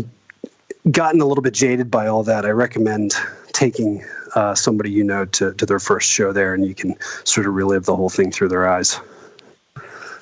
gotten 0.90 1.22
a 1.22 1.26
little 1.26 1.44
bit 1.44 1.54
jaded 1.54 1.92
by 1.92 2.08
all 2.08 2.24
that, 2.24 2.46
I 2.46 2.50
recommend 2.50 3.14
taking 3.54 4.04
uh, 4.36 4.56
somebody 4.56 4.92
you 4.92 5.04
know 5.04 5.26
to, 5.26 5.54
to 5.54 5.66
their 5.66 5.80
first 5.80 6.10
show 6.10 6.32
there, 6.32 6.54
and 6.54 6.66
you 6.66 6.76
can 6.76 6.96
sort 7.24 7.48
of 7.48 7.54
relive 7.54 7.86
the 7.86 7.96
whole 7.96 8.10
thing 8.10 8.32
through 8.32 8.50
their 8.50 8.68
eyes. 8.68 9.00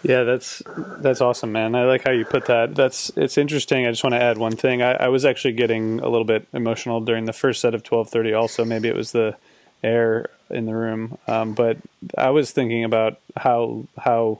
Yeah, 0.02 0.24
that's 0.24 0.64
that's 1.00 1.20
awesome, 1.20 1.52
man. 1.52 1.76
I 1.76 1.84
like 1.84 2.06
how 2.06 2.12
you 2.12 2.26
put 2.26 2.46
that. 2.46 2.76
That's 2.76 3.12
it's 3.18 3.38
interesting. 3.38 3.86
I 3.86 3.92
just 3.92 4.04
want 4.04 4.14
to 4.14 4.22
add 4.22 4.38
one 4.38 4.56
thing. 4.56 4.82
I, 4.82 4.94
I 4.94 5.08
was 5.10 5.26
actually 5.26 5.54
getting 5.54 6.00
a 6.00 6.08
little 6.08 6.26
bit 6.26 6.48
emotional 6.54 7.02
during 7.02 7.26
the 7.26 7.34
first 7.34 7.60
set 7.60 7.74
of 7.74 7.84
twelve 7.84 8.10
thirty. 8.10 8.34
Also, 8.34 8.64
maybe 8.64 8.88
it 8.88 8.96
was 8.96 9.12
the 9.12 9.36
air 9.84 10.28
in 10.50 10.66
the 10.66 10.76
room, 10.76 11.18
um, 11.28 11.54
but 11.54 11.78
I 12.18 12.30
was 12.30 12.52
thinking 12.52 12.84
about 12.84 13.20
how 13.36 13.88
how 13.98 14.40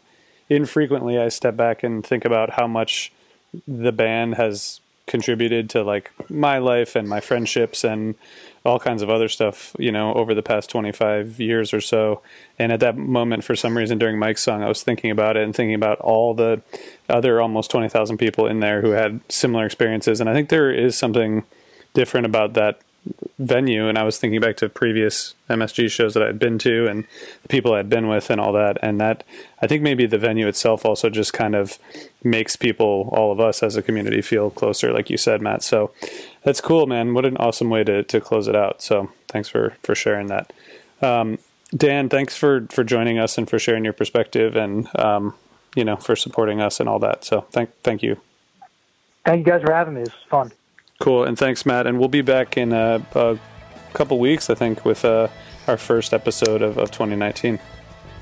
infrequently 0.50 1.20
I 1.20 1.28
step 1.28 1.56
back 1.56 1.84
and 1.84 2.06
think 2.06 2.26
about 2.26 2.52
how 2.52 2.66
much 2.66 3.12
the 3.68 3.92
band 3.92 4.36
has 4.36 4.80
contributed 5.10 5.72
to 5.72 5.84
like 5.84 6.12
my 6.30 6.60
life 6.60 6.96
and 6.96 7.10
my 7.10 7.20
friendships 7.20 7.84
and 7.84 8.14
all 8.64 8.80
kinds 8.80 9.02
of 9.02 9.10
other 9.10 9.28
stuff, 9.28 9.76
you 9.80 9.92
know, 9.92 10.14
over 10.14 10.36
the 10.36 10.44
past 10.44 10.70
25 10.70 11.40
years 11.40 11.74
or 11.74 11.82
so. 11.82 12.22
And 12.60 12.72
at 12.72 12.80
that 12.82 12.96
moment, 12.96 13.44
for 13.44 13.56
some 13.56 13.76
reason, 13.76 13.98
during 13.98 14.20
Mike's 14.20 14.44
song, 14.44 14.62
I 14.62 14.68
was 14.68 14.84
thinking 14.84 15.10
about 15.10 15.36
it 15.36 15.44
and 15.44 15.56
thinking 15.56 15.74
about 15.74 16.00
all 16.00 16.36
the 16.36 16.62
other 17.10 17.42
almost 17.42 17.72
20,000 17.72 18.18
people 18.18 18.46
in 18.46 18.60
there 18.60 18.82
who 18.82 18.92
had 18.92 19.20
similar 19.30 19.66
experiences. 19.66 20.22
And 20.22 20.30
I 20.30 20.34
think 20.34 20.50
there 20.50 20.72
is 20.72 20.96
something 20.96 21.44
different 21.94 22.28
about 22.28 22.54
that 22.54 22.80
venue 23.38 23.88
and 23.88 23.98
I 23.98 24.04
was 24.04 24.18
thinking 24.18 24.42
back 24.42 24.58
to 24.58 24.70
previous 24.70 25.34
MSG 25.50 25.90
shows 25.90 26.14
that 26.14 26.24
I'd 26.24 26.40
been 26.40 26.60
to 26.60 26.88
and 26.88 27.06
the 27.42 27.48
people 27.48 27.74
I'd 27.74 27.90
been 27.90 28.08
with 28.08 28.30
and 28.30 28.40
all 28.40 28.52
that 28.54 28.78
and 28.82 29.00
that 29.00 29.24
I 29.62 29.68
think 29.68 29.82
maybe 29.82 30.06
the 30.06 30.18
venue 30.18 30.48
itself 30.48 30.86
also 30.86 31.10
just 31.10 31.34
kind 31.34 31.56
of 31.56 31.80
makes 32.24 32.56
people 32.56 33.10
all 33.14 33.32
of 33.32 33.40
us 33.40 33.64
as 33.64 33.76
a 33.76 33.82
community 33.82 34.22
feel 34.22 34.50
closer 34.50 34.92
like 34.92 35.10
you 35.10 35.18
said 35.18 35.42
Matt. 35.42 35.64
So 35.64 35.92
that's 36.44 36.62
cool 36.62 36.86
man. 36.86 37.14
What 37.14 37.26
an 37.26 37.38
awesome 37.38 37.70
way 37.70 37.84
to, 37.86 38.04
to 38.04 38.20
close 38.20 38.48
it 38.48 38.56
out. 38.56 38.82
So 38.82 39.10
thanks 39.30 39.48
for 39.48 39.76
for 39.84 39.96
sharing 39.96 40.28
that. 40.28 40.52
Um, 41.02 41.40
Dan 41.76 42.10
thanks 42.10 42.36
for 42.36 42.68
for 42.70 42.84
joining 42.84 43.20
us 43.20 43.38
and 43.38 43.50
for 43.50 43.58
sharing 43.58 43.84
your 43.84 43.94
perspective 43.94 44.56
and 44.56 44.88
um, 45.00 45.34
you 45.76 45.86
know 45.86 45.96
for 45.96 46.16
supporting 46.16 46.62
us 46.62 46.80
and 46.80 46.90
all 46.90 47.00
that. 47.00 47.24
So 47.24 47.42
thank 47.52 47.70
thank 47.84 48.04
you. 48.04 48.20
Thank 49.26 49.46
you 49.46 49.54
guys 49.54 49.62
for 49.62 49.74
having 49.74 49.94
me. 49.94 50.02
It's 50.02 50.14
fun 50.30 50.52
Cool, 51.00 51.24
and 51.24 51.38
thanks, 51.38 51.66
Matt. 51.66 51.88
And 51.88 51.98
we'll 51.98 52.10
be 52.10 52.22
back 52.22 52.58
in 52.58 52.74
a, 52.74 53.02
a 53.16 53.40
couple 53.94 54.20
weeks, 54.20 54.50
I 54.50 54.56
think, 54.56 54.84
with 54.84 55.06
uh, 55.06 55.30
our 55.68 55.78
first 55.78 56.14
episode 56.14 56.62
of, 56.62 56.78
of 56.78 56.92
2019. 56.92 57.60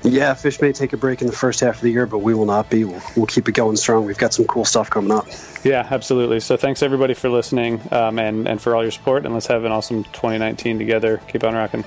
Yeah, 0.04 0.32
Phish 0.34 0.62
may 0.62 0.72
take 0.72 0.92
a 0.92 0.96
break 0.96 1.20
in 1.20 1.26
the 1.26 1.32
first 1.32 1.58
half 1.58 1.76
of 1.76 1.80
the 1.80 1.90
year, 1.90 2.06
but 2.06 2.18
we 2.18 2.34
will 2.34 2.46
not 2.46 2.70
be. 2.70 2.84
We'll, 2.84 3.02
we'll 3.16 3.26
keep 3.26 3.48
it 3.48 3.52
going 3.52 3.76
strong. 3.76 4.04
We've 4.04 4.16
got 4.16 4.32
some 4.32 4.46
cool 4.46 4.64
stuff 4.64 4.90
coming 4.90 5.10
up. 5.10 5.26
Yeah, 5.64 5.88
absolutely. 5.90 6.38
So 6.38 6.56
thanks 6.56 6.82
everybody 6.82 7.14
for 7.14 7.28
listening 7.28 7.80
um, 7.90 8.18
and 8.20 8.46
and 8.46 8.62
for 8.62 8.76
all 8.76 8.82
your 8.82 8.92
support. 8.92 9.24
And 9.24 9.34
let's 9.34 9.48
have 9.48 9.64
an 9.64 9.72
awesome 9.72 10.04
2019 10.04 10.78
together. 10.78 11.20
Keep 11.26 11.42
on 11.42 11.54
rocking. 11.54 11.84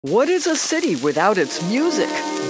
What 0.00 0.28
is 0.28 0.48
a 0.48 0.56
city 0.56 0.96
without 0.96 1.38
its 1.38 1.62
music? 1.68 2.10